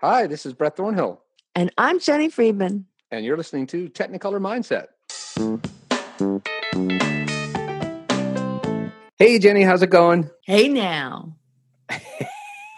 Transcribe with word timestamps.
Hi, 0.00 0.26
this 0.28 0.46
is 0.46 0.52
Brett 0.52 0.76
Thornhill, 0.76 1.20
And 1.56 1.72
I'm 1.76 1.98
Jenny 1.98 2.28
Friedman. 2.28 2.86
and 3.10 3.24
you're 3.24 3.36
listening 3.36 3.66
to 3.68 3.88
Technicolor 3.88 4.38
Mindset. 4.40 4.86
Hey, 9.18 9.38
Jenny, 9.40 9.62
how's 9.62 9.82
it 9.82 9.90
going? 9.90 10.30
Hey 10.44 10.68
now. 10.68 11.34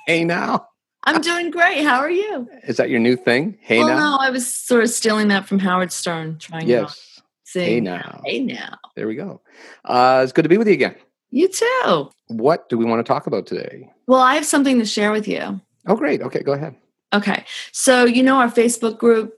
Hey, 0.06 0.24
now. 0.24 0.66
I'm 1.04 1.20
doing 1.20 1.52
great. 1.52 1.84
How 1.84 2.00
are 2.00 2.10
you? 2.10 2.48
Is 2.64 2.78
that 2.78 2.90
your 2.90 2.98
new 2.98 3.14
thing? 3.14 3.56
Hey, 3.60 3.78
well, 3.78 3.88
now. 3.88 3.98
no, 3.98 4.16
I 4.16 4.30
was 4.30 4.52
sort 4.52 4.82
of 4.82 4.90
stealing 4.90 5.28
that 5.28 5.46
from 5.46 5.60
Howard 5.60 5.92
Stern, 5.92 6.38
trying 6.38 6.62
to 6.62 6.66
yes. 6.66 7.20
sing. 7.44 7.66
Hey, 7.66 7.80
now. 7.80 8.20
Hey 8.24 8.40
now. 8.40 8.76
There 8.96 9.06
we 9.06 9.14
go. 9.14 9.40
Uh, 9.84 10.22
it's 10.24 10.32
good 10.32 10.42
to 10.42 10.48
be 10.48 10.58
with 10.58 10.66
you 10.66 10.72
again. 10.72 10.96
You 11.30 11.46
too. 11.46 12.10
What 12.26 12.68
do 12.68 12.76
we 12.76 12.84
want 12.84 13.04
to 13.06 13.08
talk 13.08 13.28
about 13.28 13.46
today? 13.46 13.88
Well, 14.08 14.20
I 14.20 14.34
have 14.34 14.46
something 14.46 14.80
to 14.80 14.84
share 14.84 15.12
with 15.12 15.28
you. 15.28 15.60
Oh, 15.86 15.94
great. 15.94 16.22
Okay, 16.22 16.42
go 16.42 16.52
ahead. 16.52 16.74
Okay. 17.12 17.44
So, 17.72 18.04
you 18.04 18.22
know 18.22 18.36
our 18.36 18.50
Facebook 18.50 18.98
group, 18.98 19.34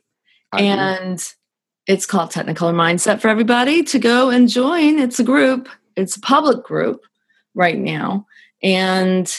I 0.53 0.59
do. 0.59 0.65
and 0.65 1.35
it's 1.87 2.07
called 2.07 2.31
Technicolor 2.31 2.75
Mindset 2.75 3.21
for 3.21 3.29
everybody 3.29 3.83
to 3.85 3.99
go 3.99 4.31
and 4.31 4.49
join. 4.49 4.99
It's 4.99 5.19
a 5.19 5.25
group, 5.25 5.69
it's 5.97 6.17
a 6.17 6.21
public 6.21 6.65
group 6.65 7.03
right 7.55 7.79
now. 7.79 8.27
And, 8.63 9.35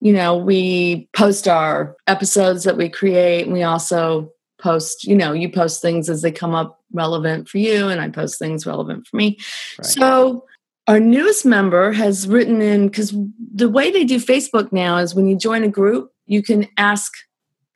you 0.00 0.12
know, 0.12 0.36
we 0.36 1.08
post 1.14 1.48
our 1.48 1.96
episodes 2.06 2.64
that 2.64 2.76
we 2.76 2.88
create. 2.88 3.44
And 3.44 3.52
we 3.52 3.62
also 3.62 4.30
post, 4.60 5.04
you 5.04 5.16
know, 5.16 5.32
you 5.32 5.48
post 5.48 5.80
things 5.80 6.10
as 6.10 6.22
they 6.22 6.32
come 6.32 6.54
up 6.54 6.80
relevant 6.92 7.48
for 7.48 7.58
you, 7.58 7.88
and 7.88 8.00
I 8.00 8.08
post 8.08 8.38
things 8.38 8.66
relevant 8.66 9.06
for 9.06 9.16
me. 9.16 9.38
Right. 9.78 9.86
So, 9.86 10.44
our 10.86 11.00
newest 11.00 11.44
member 11.44 11.92
has 11.92 12.26
written 12.26 12.62
in 12.62 12.88
because 12.88 13.14
the 13.54 13.68
way 13.68 13.90
they 13.90 14.04
do 14.04 14.18
Facebook 14.18 14.72
now 14.72 14.96
is 14.96 15.14
when 15.14 15.28
you 15.28 15.36
join 15.36 15.62
a 15.62 15.68
group, 15.68 16.10
you 16.24 16.42
can 16.42 16.66
ask 16.78 17.12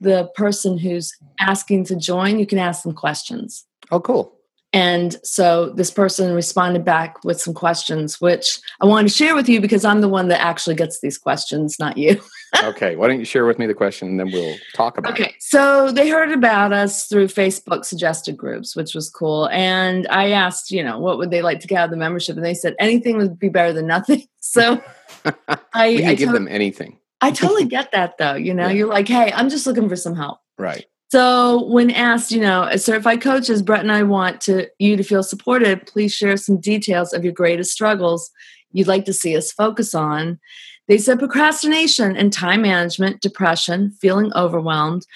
the 0.02 0.30
person 0.34 0.79
who's 0.79 1.16
asking 1.41 1.84
to 1.87 1.97
join, 1.97 2.38
you 2.38 2.47
can 2.47 2.59
ask 2.59 2.83
them 2.83 2.95
questions. 2.95 3.65
oh, 3.91 4.01
cool. 4.01 4.36
And 4.75 5.17
so 5.22 5.69
this 5.70 5.91
person 5.91 6.33
responded 6.33 6.83
back 6.83 7.22
with 7.25 7.39
some 7.39 7.53
questions, 7.53 8.23
which 8.23 8.58
I 8.80 8.86
want 8.86 9.06
to 9.06 9.14
share 9.14 9.34
with 9.34 9.47
you 9.47 9.61
because 9.61 9.84
I'm 9.84 10.00
the 10.00 10.08
one 10.08 10.28
that 10.28 10.41
actually 10.41 10.77
gets 10.77 11.00
these 11.00 11.19
questions, 11.19 11.78
not 11.78 11.98
you. 11.98 12.20
Okay, 12.64 12.97
why 12.97 13.08
don't 13.08 13.19
you 13.19 13.25
share 13.25 13.47
with 13.47 13.58
me 13.58 13.67
the 13.67 13.73
question 13.73 14.08
and 14.08 14.20
then 14.20 14.30
we'll 14.30 14.56
talk 14.75 14.98
about 14.98 15.19
it. 15.19 15.23
Okay, 15.23 15.34
so 15.41 15.91
they 15.91 16.11
heard 16.11 16.30
about 16.30 16.70
us 16.70 17.06
through 17.06 17.28
Facebook 17.28 17.83
suggested 17.86 18.36
groups, 18.36 18.77
which 18.77 18.95
was 18.95 19.08
cool. 19.08 19.48
And 19.48 20.06
I 20.08 20.33
asked, 20.33 20.70
you 20.70 20.84
know, 20.84 20.98
what 20.98 21.17
would 21.17 21.30
they 21.30 21.41
like 21.41 21.61
to 21.61 21.67
get 21.67 21.78
out 21.78 21.84
of 21.86 21.91
the 21.92 21.97
membership? 21.97 22.36
And 22.36 22.45
they 22.45 22.53
said 22.53 22.75
anything 22.78 23.17
would 23.17 23.39
be 23.39 23.48
better 23.48 23.73
than 23.73 23.86
nothing. 23.86 24.25
So 24.45 24.83
I, 25.73 25.89
we 25.91 25.98
can 25.98 26.08
I, 26.11 26.14
give 26.14 26.33
them 26.33 26.47
anything. 26.47 26.98
I 27.23 27.31
totally 27.42 27.65
get 27.65 27.92
that 27.92 28.19
though. 28.19 28.34
You 28.34 28.53
know, 28.53 28.67
Yeah. 28.67 28.73
you're 28.73 28.89
like, 28.89 29.09
hey, 29.09 29.33
I'm 29.33 29.48
just 29.48 29.67
looking 29.67 29.89
for 29.89 29.97
some 29.97 30.15
help. 30.15 30.39
Right. 30.59 30.84
So 31.11 31.64
when 31.67 31.91
asked, 31.91 32.33
you 32.33 32.41
know, 32.41 32.64
as 32.64 32.84
certified 32.84 33.20
coaches, 33.20 33.62
Brett 33.62 33.81
and 33.81 33.92
I 33.92 34.03
want 34.03 34.41
to 34.42 34.69
you 34.79 34.97
to 34.97 35.03
feel 35.03 35.23
supported. 35.23 35.87
Please 35.87 36.12
share 36.12 36.37
some 36.37 36.59
details 36.61 37.12
of 37.12 37.23
your 37.25 37.33
greatest 37.34 37.70
struggles 37.73 38.31
you'd 38.73 38.89
like 38.89 39.05
to 39.05 39.12
see 39.12 39.37
us 39.37 39.53
focus 39.53 39.95
on. 39.95 40.41
They 40.89 40.98
said 40.98 41.19
procrastination 41.19 42.17
and 42.17 42.33
time 42.33 42.62
management, 42.62 43.20
depression, 43.20 43.92
feeling 44.01 44.33
overwhelmed. 44.34 45.07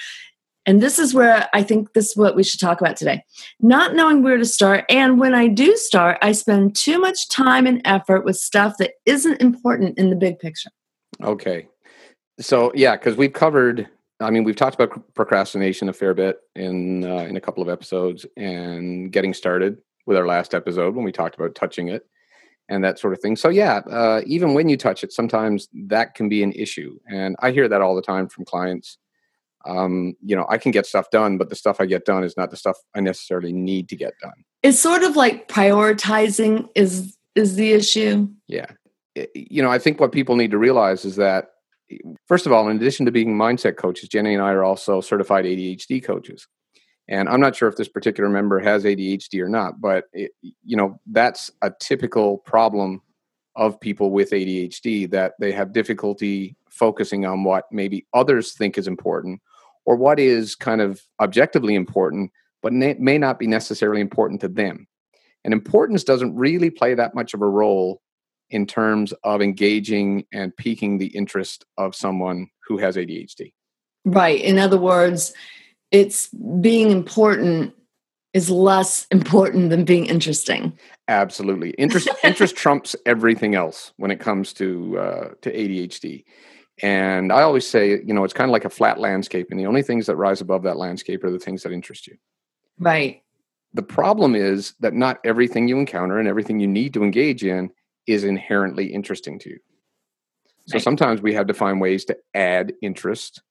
And 0.66 0.82
this 0.82 0.98
is 0.98 1.14
where 1.14 1.48
I 1.54 1.62
think 1.62 1.92
this 1.92 2.10
is 2.10 2.16
what 2.16 2.36
we 2.36 2.42
should 2.42 2.60
talk 2.60 2.80
about 2.80 2.96
today. 2.96 3.22
Not 3.60 3.94
knowing 3.94 4.22
where 4.22 4.36
to 4.36 4.44
start. 4.44 4.84
And 4.88 5.18
when 5.18 5.34
I 5.34 5.46
do 5.48 5.76
start, 5.76 6.18
I 6.22 6.32
spend 6.32 6.76
too 6.76 6.98
much 6.98 7.28
time 7.28 7.66
and 7.66 7.80
effort 7.84 8.24
with 8.24 8.36
stuff 8.36 8.74
that 8.78 8.92
isn't 9.06 9.40
important 9.40 9.96
in 9.98 10.10
the 10.10 10.16
big 10.16 10.38
picture. 10.40 10.70
Okay. 11.22 11.68
So 12.40 12.72
yeah, 12.74 12.96
because 12.96 13.16
we've 13.16 13.32
covered. 13.32 13.88
I 14.20 14.30
mean, 14.30 14.44
we've 14.44 14.56
talked 14.56 14.74
about 14.80 15.14
procrastination 15.14 15.88
a 15.88 15.92
fair 15.92 16.14
bit 16.14 16.38
in 16.54 17.04
uh, 17.04 17.24
in 17.24 17.36
a 17.36 17.40
couple 17.40 17.62
of 17.62 17.68
episodes, 17.68 18.26
and 18.36 19.12
getting 19.12 19.34
started 19.34 19.78
with 20.06 20.16
our 20.16 20.26
last 20.26 20.54
episode 20.54 20.94
when 20.94 21.04
we 21.04 21.12
talked 21.12 21.34
about 21.34 21.54
touching 21.54 21.88
it 21.88 22.06
and 22.68 22.82
that 22.82 22.98
sort 22.98 23.12
of 23.12 23.20
thing. 23.20 23.36
So 23.36 23.48
yeah, 23.48 23.76
uh, 23.90 24.22
even 24.26 24.54
when 24.54 24.68
you 24.68 24.76
touch 24.76 25.04
it, 25.04 25.12
sometimes 25.12 25.68
that 25.88 26.14
can 26.14 26.28
be 26.28 26.42
an 26.42 26.52
issue, 26.52 26.98
and 27.08 27.36
I 27.40 27.50
hear 27.50 27.68
that 27.68 27.80
all 27.80 27.94
the 27.94 28.02
time 28.02 28.28
from 28.28 28.44
clients. 28.44 28.98
Um, 29.64 30.14
you 30.24 30.36
know, 30.36 30.46
I 30.48 30.58
can 30.58 30.70
get 30.70 30.86
stuff 30.86 31.10
done, 31.10 31.38
but 31.38 31.48
the 31.48 31.56
stuff 31.56 31.80
I 31.80 31.86
get 31.86 32.04
done 32.04 32.22
is 32.22 32.36
not 32.36 32.50
the 32.52 32.56
stuff 32.56 32.76
I 32.94 33.00
necessarily 33.00 33.52
need 33.52 33.88
to 33.88 33.96
get 33.96 34.12
done. 34.22 34.44
It's 34.62 34.78
sort 34.78 35.02
of 35.02 35.16
like 35.16 35.48
prioritizing 35.48 36.68
is 36.76 37.16
is 37.34 37.56
the 37.56 37.72
issue. 37.72 38.28
Yeah. 38.46 38.66
You 39.34 39.62
know, 39.62 39.70
I 39.70 39.78
think 39.78 39.98
what 39.98 40.12
people 40.12 40.36
need 40.36 40.52
to 40.52 40.58
realize 40.58 41.04
is 41.04 41.16
that, 41.16 41.48
first 42.26 42.46
of 42.46 42.52
all, 42.52 42.68
in 42.68 42.76
addition 42.76 43.06
to 43.06 43.12
being 43.12 43.36
mindset 43.36 43.76
coaches, 43.76 44.08
Jenny 44.08 44.34
and 44.34 44.42
I 44.42 44.50
are 44.52 44.64
also 44.64 45.00
certified 45.00 45.44
ADHD 45.44 46.02
coaches. 46.02 46.46
And 47.08 47.28
I'm 47.28 47.40
not 47.40 47.54
sure 47.54 47.68
if 47.68 47.76
this 47.76 47.88
particular 47.88 48.28
member 48.28 48.58
has 48.58 48.84
ADHD 48.84 49.40
or 49.40 49.48
not, 49.48 49.80
but, 49.80 50.04
it, 50.12 50.32
you 50.42 50.76
know, 50.76 50.98
that's 51.06 51.50
a 51.62 51.70
typical 51.80 52.38
problem 52.38 53.00
of 53.54 53.80
people 53.80 54.10
with 54.10 54.30
ADHD 54.30 55.10
that 55.10 55.34
they 55.40 55.52
have 55.52 55.72
difficulty 55.72 56.56
focusing 56.68 57.24
on 57.24 57.44
what 57.44 57.64
maybe 57.70 58.06
others 58.12 58.52
think 58.52 58.76
is 58.76 58.88
important 58.88 59.40
or 59.86 59.96
what 59.96 60.18
is 60.18 60.54
kind 60.54 60.80
of 60.80 61.00
objectively 61.20 61.74
important, 61.74 62.30
but 62.60 62.72
may 62.72 63.18
not 63.18 63.38
be 63.38 63.46
necessarily 63.46 64.00
important 64.00 64.40
to 64.40 64.48
them. 64.48 64.86
And 65.44 65.54
importance 65.54 66.02
doesn't 66.02 66.34
really 66.34 66.70
play 66.70 66.94
that 66.94 67.14
much 67.14 67.32
of 67.32 67.40
a 67.40 67.48
role 67.48 68.02
in 68.50 68.66
terms 68.66 69.12
of 69.24 69.42
engaging 69.42 70.24
and 70.32 70.56
piquing 70.56 70.98
the 70.98 71.08
interest 71.08 71.64
of 71.78 71.94
someone 71.94 72.48
who 72.66 72.78
has 72.78 72.96
ADHD. 72.96 73.52
Right. 74.04 74.40
In 74.40 74.58
other 74.58 74.78
words, 74.78 75.32
it's 75.90 76.28
being 76.28 76.90
important 76.90 77.74
is 78.36 78.50
less 78.50 79.06
important 79.10 79.70
than 79.70 79.84
being 79.86 80.04
interesting. 80.04 80.78
Absolutely, 81.08 81.70
interest 81.70 82.08
interest 82.24 82.54
trumps 82.54 82.94
everything 83.06 83.54
else 83.54 83.92
when 83.96 84.10
it 84.10 84.20
comes 84.20 84.52
to 84.52 84.98
uh, 84.98 85.28
to 85.40 85.50
ADHD. 85.50 86.24
And 86.82 87.32
I 87.32 87.40
always 87.40 87.66
say, 87.66 88.02
you 88.04 88.12
know, 88.12 88.24
it's 88.24 88.34
kind 88.34 88.50
of 88.50 88.52
like 88.52 88.66
a 88.66 88.70
flat 88.70 89.00
landscape, 89.00 89.46
and 89.50 89.58
the 89.58 89.64
only 89.64 89.82
things 89.82 90.04
that 90.06 90.16
rise 90.16 90.42
above 90.42 90.64
that 90.64 90.76
landscape 90.76 91.24
are 91.24 91.30
the 91.30 91.38
things 91.38 91.62
that 91.62 91.72
interest 91.72 92.06
you. 92.06 92.16
Right. 92.78 93.22
The 93.72 93.82
problem 93.82 94.34
is 94.34 94.74
that 94.80 94.92
not 94.92 95.18
everything 95.24 95.66
you 95.66 95.78
encounter 95.78 96.18
and 96.18 96.28
everything 96.28 96.60
you 96.60 96.66
need 96.66 96.92
to 96.94 97.02
engage 97.02 97.42
in 97.42 97.70
is 98.06 98.24
inherently 98.24 98.86
interesting 98.86 99.38
to 99.40 99.50
you. 99.50 99.58
So 100.66 100.74
Right. 100.74 100.82
sometimes 100.82 101.22
we 101.22 101.34
have 101.34 101.46
to 101.46 101.54
find 101.54 101.80
ways 101.80 102.04
to 102.06 102.16
add 102.34 102.74
interest 102.82 103.42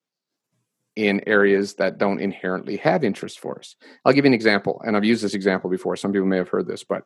in 0.96 1.22
areas 1.28 1.76
that 1.76 1.98
don't 1.98 2.20
inherently 2.20 2.78
have 2.78 3.04
interest 3.04 3.40
for 3.40 3.58
us. 3.60 3.76
I'll 4.04 4.14
give 4.14 4.26
you 4.26 4.30
an 4.30 4.34
example, 4.34 4.82
and 4.86 4.96
I've 4.96 5.04
used 5.04 5.24
this 5.24 5.34
example 5.34 5.70
before. 5.70 5.96
Some 5.96 6.12
people 6.14 6.28
may 6.28 6.38
have 6.38 6.50
heard 6.50 6.68
this, 6.68 6.84
but 6.84 7.04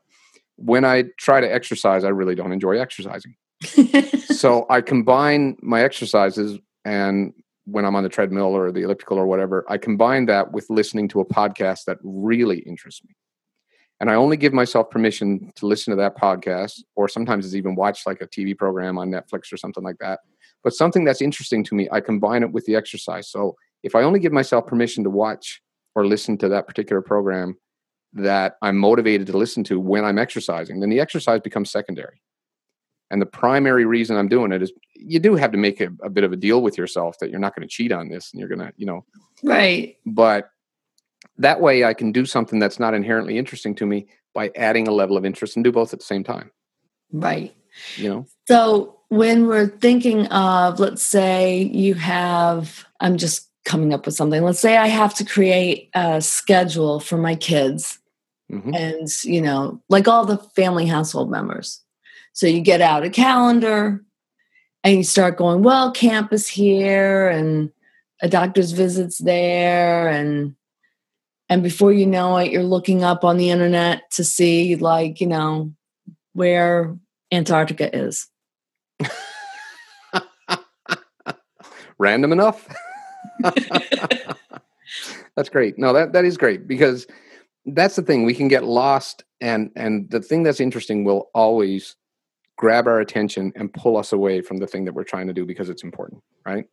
when 0.57 0.85
I 0.85 1.05
try 1.17 1.41
to 1.41 1.51
exercise, 1.51 2.03
I 2.03 2.09
really 2.09 2.35
don't 2.35 2.51
enjoy 2.51 2.79
exercising. 2.79 3.35
so 4.35 4.65
I 4.69 4.81
combine 4.81 5.57
my 5.61 5.81
exercises 5.81 6.59
and 6.85 7.33
when 7.65 7.85
I'm 7.85 7.95
on 7.95 8.03
the 8.03 8.09
treadmill 8.09 8.55
or 8.55 8.71
the 8.71 8.81
elliptical 8.81 9.17
or 9.17 9.27
whatever, 9.27 9.65
I 9.69 9.77
combine 9.77 10.25
that 10.25 10.51
with 10.51 10.69
listening 10.69 11.07
to 11.09 11.19
a 11.19 11.25
podcast 11.25 11.85
that 11.85 11.97
really 12.03 12.59
interests 12.59 13.03
me. 13.03 13.15
And 13.99 14.09
I 14.09 14.15
only 14.15 14.37
give 14.37 14.53
myself 14.53 14.89
permission 14.89 15.51
to 15.55 15.65
listen 15.65 15.91
to 15.91 15.97
that 15.97 16.17
podcast, 16.17 16.83
or 16.95 17.09
sometimes 17.09 17.45
it's 17.45 17.55
even 17.55 17.75
watch 17.75 18.05
like 18.05 18.21
a 18.21 18.27
TV 18.27 18.57
program 18.57 18.97
on 18.97 19.09
Netflix 19.09 19.51
or 19.51 19.57
something 19.57 19.83
like 19.83 19.97
that. 19.99 20.19
But 20.63 20.73
something 20.73 21.03
that's 21.03 21.21
interesting 21.21 21.63
to 21.65 21.75
me, 21.75 21.89
I 21.91 21.99
combine 21.99 22.43
it 22.43 22.51
with 22.51 22.65
the 22.65 22.75
exercise. 22.75 23.29
So 23.29 23.55
if 23.83 23.95
I 23.95 24.03
only 24.03 24.19
give 24.19 24.31
myself 24.31 24.67
permission 24.67 25.03
to 25.03 25.09
watch 25.09 25.61
or 25.95 26.05
listen 26.05 26.37
to 26.37 26.49
that 26.49 26.67
particular 26.67 27.01
program 27.01 27.57
that 28.13 28.55
I'm 28.61 28.77
motivated 28.77 29.27
to 29.27 29.37
listen 29.37 29.63
to 29.65 29.79
when 29.79 30.05
I'm 30.05 30.17
exercising, 30.17 30.79
then 30.79 30.89
the 30.89 30.99
exercise 30.99 31.41
becomes 31.41 31.71
secondary. 31.71 32.21
And 33.11 33.21
the 33.21 33.25
primary 33.25 33.85
reason 33.85 34.17
I'm 34.17 34.27
doing 34.27 34.51
it 34.51 34.61
is 34.61 34.71
you 34.95 35.19
do 35.19 35.35
have 35.35 35.51
to 35.51 35.57
make 35.57 35.81
a, 35.81 35.89
a 36.03 36.09
bit 36.09 36.23
of 36.23 36.31
a 36.31 36.35
deal 36.35 36.61
with 36.61 36.77
yourself 36.77 37.17
that 37.19 37.29
you're 37.29 37.39
not 37.39 37.55
going 37.55 37.67
to 37.67 37.71
cheat 37.71 37.91
on 37.91 38.09
this 38.09 38.31
and 38.31 38.39
you're 38.39 38.49
going 38.49 38.59
to, 38.59 38.71
you 38.77 38.85
know, 38.85 39.03
right. 39.43 39.97
but 40.05 40.49
that 41.39 41.61
way 41.61 41.83
I 41.83 41.93
can 41.93 42.11
do 42.11 42.25
something 42.25 42.59
that's 42.59 42.79
not 42.79 42.93
inherently 42.93 43.37
interesting 43.37 43.73
to 43.75 43.85
me 43.85 44.07
by 44.35 44.51
adding 44.55 44.87
a 44.87 44.91
level 44.91 45.17
of 45.17 45.25
interest 45.25 45.55
and 45.55 45.63
do 45.63 45.71
both 45.71 45.93
at 45.93 45.99
the 45.99 46.05
same 46.05 46.23
time, 46.23 46.51
Right. 47.11 47.53
you 47.95 48.09
know? 48.09 48.25
So 48.47 48.99
when 49.07 49.47
we're 49.47 49.67
thinking 49.67 50.27
of, 50.27 50.79
let's 50.79 51.01
say 51.01 51.63
you 51.63 51.95
have, 51.95 52.85
I'm 52.99 53.17
just 53.17 53.47
coming 53.65 53.93
up 53.93 54.05
with 54.05 54.15
something. 54.15 54.43
Let's 54.43 54.59
say 54.59 54.77
I 54.77 54.87
have 54.87 55.13
to 55.15 55.25
create 55.25 55.89
a 55.95 56.21
schedule 56.21 56.99
for 56.99 57.17
my 57.17 57.35
kids 57.35 57.99
Mhm. 58.51 58.75
and, 58.75 59.07
you 59.23 59.41
know, 59.41 59.81
like 59.89 60.07
all 60.07 60.25
the 60.25 60.37
family 60.55 60.85
household 60.85 61.31
members. 61.31 61.81
So 62.33 62.47
you 62.47 62.61
get 62.61 62.81
out 62.81 63.03
a 63.03 63.09
calendar 63.09 64.03
and 64.83 64.97
you 64.97 65.03
start 65.03 65.37
going, 65.37 65.61
well, 65.63 65.91
camp 65.91 66.31
is 66.33 66.47
here 66.47 67.27
and 67.29 67.71
a 68.21 68.29
doctor's 68.29 68.71
visit's 68.71 69.17
there 69.19 70.07
and 70.07 70.55
and 71.49 71.63
before 71.63 71.91
you 71.91 72.05
know 72.05 72.37
it 72.37 72.51
you're 72.51 72.63
looking 72.63 73.03
up 73.03 73.23
on 73.23 73.37
the 73.37 73.49
internet 73.49 74.09
to 74.11 74.23
see 74.23 74.75
like 74.75 75.19
you 75.19 75.27
know 75.27 75.71
where 76.33 76.95
antarctica 77.31 77.95
is 77.95 78.27
Random 81.99 82.31
enough? 82.31 82.67
that's 85.35 85.49
great. 85.49 85.77
No, 85.77 85.93
that 85.93 86.13
that 86.13 86.25
is 86.25 86.37
great 86.37 86.67
because 86.67 87.05
that's 87.65 87.97
the 87.97 88.01
thing. 88.01 88.23
We 88.25 88.33
can 88.33 88.47
get 88.47 88.63
lost, 88.63 89.25
and 89.41 89.69
and 89.75 90.09
the 90.09 90.21
thing 90.21 90.43
that's 90.43 90.61
interesting 90.61 91.03
will 91.03 91.29
always 91.35 91.97
grab 92.57 92.87
our 92.87 92.99
attention 92.99 93.51
and 93.55 93.73
pull 93.73 93.97
us 93.97 94.13
away 94.13 94.41
from 94.41 94.57
the 94.57 94.67
thing 94.67 94.85
that 94.85 94.93
we're 94.93 95.03
trying 95.03 95.27
to 95.27 95.33
do 95.33 95.45
because 95.45 95.69
it's 95.69 95.83
important, 95.83 96.21
right? 96.45 96.65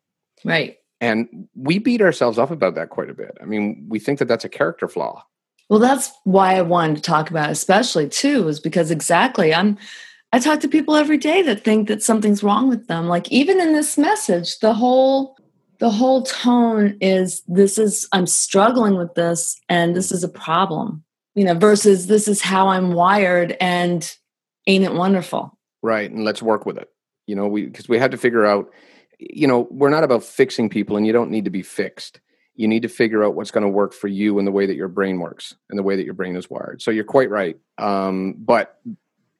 Right. 0.44 0.78
And 1.00 1.48
we 1.54 1.78
beat 1.78 2.00
ourselves 2.00 2.38
up 2.38 2.50
about 2.50 2.74
that 2.74 2.90
quite 2.90 3.10
a 3.10 3.14
bit. 3.14 3.36
I 3.40 3.44
mean, 3.44 3.86
we 3.88 3.98
think 3.98 4.18
that 4.18 4.28
that's 4.28 4.44
a 4.44 4.48
character 4.48 4.88
flaw. 4.88 5.24
Well, 5.68 5.80
that's 5.80 6.10
why 6.24 6.54
I 6.54 6.62
wanted 6.62 6.96
to 6.96 7.02
talk 7.02 7.28
about, 7.28 7.48
it 7.48 7.52
especially 7.52 8.08
too, 8.08 8.48
is 8.48 8.60
because 8.60 8.90
exactly 8.90 9.54
I'm. 9.54 9.78
I 10.32 10.40
talk 10.40 10.60
to 10.60 10.68
people 10.68 10.96
every 10.96 11.18
day 11.18 11.40
that 11.42 11.62
think 11.62 11.88
that 11.88 12.02
something's 12.02 12.42
wrong 12.42 12.68
with 12.68 12.88
them. 12.88 13.06
Like 13.06 13.30
even 13.30 13.60
in 13.60 13.72
this 13.72 13.96
message, 13.96 14.58
the 14.58 14.74
whole 14.74 15.36
the 15.78 15.90
whole 15.90 16.22
tone 16.22 16.96
is 17.00 17.42
this 17.46 17.78
is 17.78 18.08
I'm 18.12 18.26
struggling 18.26 18.96
with 18.96 19.14
this 19.14 19.60
and 19.68 19.94
this 19.94 20.10
is 20.10 20.24
a 20.24 20.28
problem. 20.28 21.04
You 21.34 21.44
know, 21.44 21.54
versus 21.54 22.06
this 22.06 22.28
is 22.28 22.40
how 22.40 22.68
I'm 22.68 22.92
wired 22.92 23.56
and 23.60 24.10
ain't 24.66 24.84
it 24.84 24.94
wonderful? 24.94 25.56
Right, 25.82 26.10
and 26.10 26.24
let's 26.24 26.42
work 26.42 26.66
with 26.66 26.78
it. 26.78 26.90
You 27.26 27.36
know, 27.36 27.46
we 27.46 27.66
because 27.66 27.88
we 27.88 27.98
had 27.98 28.10
to 28.10 28.16
figure 28.16 28.46
out 28.46 28.70
you 29.18 29.46
know, 29.46 29.66
we're 29.70 29.90
not 29.90 30.04
about 30.04 30.24
fixing 30.24 30.68
people 30.68 30.96
and 30.96 31.06
you 31.06 31.12
don't 31.12 31.30
need 31.30 31.44
to 31.44 31.50
be 31.50 31.62
fixed. 31.62 32.20
You 32.54 32.68
need 32.68 32.82
to 32.82 32.88
figure 32.88 33.24
out 33.24 33.34
what's 33.34 33.50
going 33.50 33.62
to 33.62 33.68
work 33.68 33.92
for 33.92 34.08
you 34.08 34.38
and 34.38 34.46
the 34.46 34.52
way 34.52 34.66
that 34.66 34.76
your 34.76 34.88
brain 34.88 35.18
works 35.18 35.54
and 35.68 35.78
the 35.78 35.82
way 35.82 35.96
that 35.96 36.04
your 36.04 36.14
brain 36.14 36.36
is 36.36 36.48
wired. 36.48 36.80
So 36.80 36.90
you're 36.90 37.04
quite 37.04 37.30
right. 37.30 37.56
Um, 37.78 38.34
but 38.38 38.78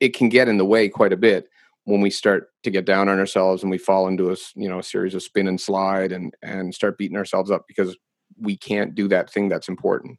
it 0.00 0.14
can 0.14 0.28
get 0.28 0.48
in 0.48 0.58
the 0.58 0.64
way 0.64 0.88
quite 0.88 1.12
a 1.12 1.16
bit 1.16 1.48
when 1.84 2.00
we 2.00 2.10
start 2.10 2.50
to 2.64 2.70
get 2.70 2.84
down 2.84 3.08
on 3.08 3.18
ourselves 3.18 3.62
and 3.62 3.70
we 3.70 3.78
fall 3.78 4.08
into 4.08 4.30
a 4.30 4.36
you 4.54 4.68
know 4.68 4.80
a 4.80 4.82
series 4.82 5.14
of 5.14 5.22
spin 5.22 5.48
and 5.48 5.60
slide 5.60 6.12
and 6.12 6.34
and 6.42 6.74
start 6.74 6.98
beating 6.98 7.16
ourselves 7.16 7.50
up 7.50 7.64
because 7.66 7.96
we 8.38 8.56
can't 8.56 8.94
do 8.94 9.08
that 9.08 9.30
thing 9.30 9.48
that's 9.48 9.68
important 9.68 10.18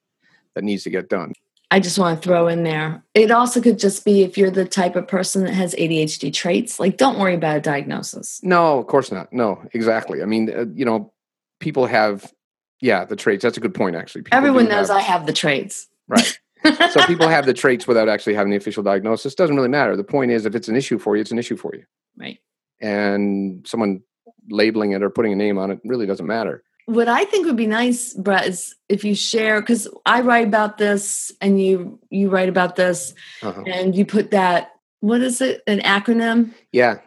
that 0.55 0.63
needs 0.63 0.83
to 0.83 0.89
get 0.89 1.09
done. 1.09 1.33
I 1.69 1.79
just 1.81 1.99
want 1.99 2.21
to 2.21 2.27
throw 2.27 2.47
in 2.47 2.63
there. 2.63 3.03
It 3.13 3.29
also 3.29 3.61
could 3.61 3.77
just 3.77 4.05
be 4.05 4.23
if 4.23 4.37
you're 4.37 4.51
the 4.51 4.65
type 4.65 4.95
of 4.95 5.07
person 5.07 5.43
that 5.43 5.53
has 5.53 5.75
ADHD 5.75 6.31
traits, 6.33 6.79
like 6.79 6.97
don't 6.97 7.19
worry 7.19 7.35
about 7.35 7.57
a 7.57 7.61
diagnosis. 7.61 8.39
No, 8.41 8.79
of 8.79 8.87
course 8.87 9.11
not. 9.11 9.33
No, 9.33 9.61
exactly. 9.73 10.21
I 10.21 10.25
mean, 10.25 10.49
uh, 10.49 10.65
you 10.73 10.85
know, 10.85 11.11
people 11.59 11.85
have, 11.85 12.31
yeah, 12.79 13.03
the 13.03 13.17
traits. 13.17 13.43
That's 13.43 13.57
a 13.57 13.61
good 13.61 13.73
point, 13.73 13.95
actually. 13.95 14.21
People 14.23 14.37
Everyone 14.37 14.69
knows 14.69 14.87
have, 14.87 14.97
I 14.97 15.01
have 15.01 15.25
the 15.25 15.33
traits. 15.33 15.87
Right. 16.07 16.39
so 16.63 17.05
people 17.05 17.27
have 17.27 17.45
the 17.45 17.53
traits 17.53 17.85
without 17.85 18.07
actually 18.07 18.35
having 18.35 18.51
the 18.51 18.57
official 18.57 18.83
diagnosis. 18.83 19.35
Doesn't 19.35 19.55
really 19.55 19.67
matter. 19.67 19.97
The 19.97 20.03
point 20.05 20.31
is, 20.31 20.45
if 20.45 20.55
it's 20.55 20.69
an 20.69 20.75
issue 20.75 20.97
for 20.97 21.15
you, 21.17 21.21
it's 21.21 21.31
an 21.31 21.39
issue 21.39 21.57
for 21.57 21.75
you. 21.75 21.83
Right. 22.15 22.39
And 22.79 23.67
someone 23.67 24.03
labeling 24.49 24.93
it 24.93 25.03
or 25.03 25.09
putting 25.09 25.33
a 25.33 25.35
name 25.35 25.57
on 25.57 25.71
it 25.71 25.79
really 25.83 26.05
doesn't 26.05 26.25
matter 26.25 26.63
what 26.87 27.09
I 27.09 27.25
think 27.25 27.45
would 27.45 27.57
be 27.57 27.67
nice, 27.67 28.13
Brett, 28.13 28.47
is 28.47 28.73
if 28.87 29.03
you 29.03 29.13
share 29.13 29.59
because 29.61 29.89
I 30.05 30.21
write 30.21 30.47
about 30.47 30.77
this 30.77 31.33
and 31.41 31.61
you 31.61 31.99
you 32.09 32.29
write 32.29 32.49
about 32.49 32.77
this, 32.77 33.13
uh-huh. 33.43 33.63
and 33.67 33.93
you 33.93 34.05
put 34.05 34.31
that 34.31 34.71
what 35.01 35.21
is 35.21 35.41
it 35.41 35.61
an 35.67 35.79
acronym? 35.79 36.53
Yeah. 36.71 36.99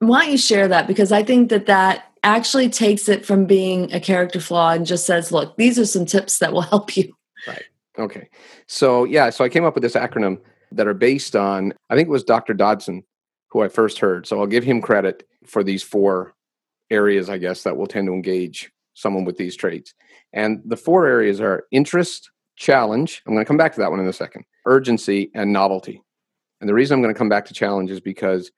Why 0.00 0.22
don't 0.22 0.32
you 0.32 0.38
share 0.38 0.66
that 0.68 0.86
because 0.86 1.12
I 1.12 1.22
think 1.22 1.50
that 1.50 1.66
that 1.66 2.06
actually 2.24 2.70
takes 2.70 3.08
it 3.08 3.24
from 3.24 3.44
being 3.44 3.92
a 3.92 4.00
character 4.00 4.40
flaw 4.40 4.70
and 4.70 4.86
just 4.86 5.06
says, 5.06 5.30
look, 5.30 5.56
these 5.56 5.78
are 5.78 5.86
some 5.86 6.06
tips 6.06 6.38
that 6.38 6.52
will 6.52 6.62
help 6.62 6.96
you. 6.96 7.12
Right. 7.46 7.64
Okay. 7.98 8.28
So 8.66 9.04
yeah, 9.04 9.28
so 9.28 9.44
I 9.44 9.50
came 9.50 9.64
up 9.64 9.74
with 9.74 9.82
this 9.82 9.94
acronym 9.94 10.40
that 10.72 10.88
are 10.88 10.94
based 10.94 11.36
on 11.36 11.74
I 11.90 11.96
think 11.96 12.08
it 12.08 12.12
was 12.12 12.24
Dr. 12.24 12.54
Dodson 12.54 13.04
who 13.50 13.62
I 13.62 13.68
first 13.68 13.98
heard. 13.98 14.26
So 14.26 14.40
I'll 14.40 14.46
give 14.46 14.64
him 14.64 14.80
credit 14.80 15.28
for 15.46 15.62
these 15.62 15.82
four 15.82 16.34
areas, 16.90 17.28
I 17.28 17.36
guess, 17.36 17.62
that 17.64 17.76
will 17.76 17.86
tend 17.86 18.06
to 18.06 18.14
engage 18.14 18.72
someone 18.98 19.24
with 19.24 19.36
these 19.36 19.56
traits. 19.56 19.94
And 20.32 20.60
the 20.64 20.76
four 20.76 21.06
areas 21.06 21.40
are 21.40 21.64
interest, 21.70 22.30
challenge. 22.56 23.22
I'm 23.26 23.34
going 23.34 23.44
to 23.44 23.48
come 23.48 23.56
back 23.56 23.72
to 23.74 23.80
that 23.80 23.90
one 23.90 24.00
in 24.00 24.06
a 24.06 24.12
second. 24.12 24.44
Urgency 24.66 25.30
and 25.34 25.52
novelty. 25.52 26.02
And 26.60 26.68
the 26.68 26.74
reason 26.74 26.94
I'm 26.94 27.02
going 27.02 27.14
to 27.14 27.18
come 27.18 27.28
back 27.28 27.46
to 27.46 27.54
challenge 27.54 27.90
is 27.90 28.00
because 28.00 28.50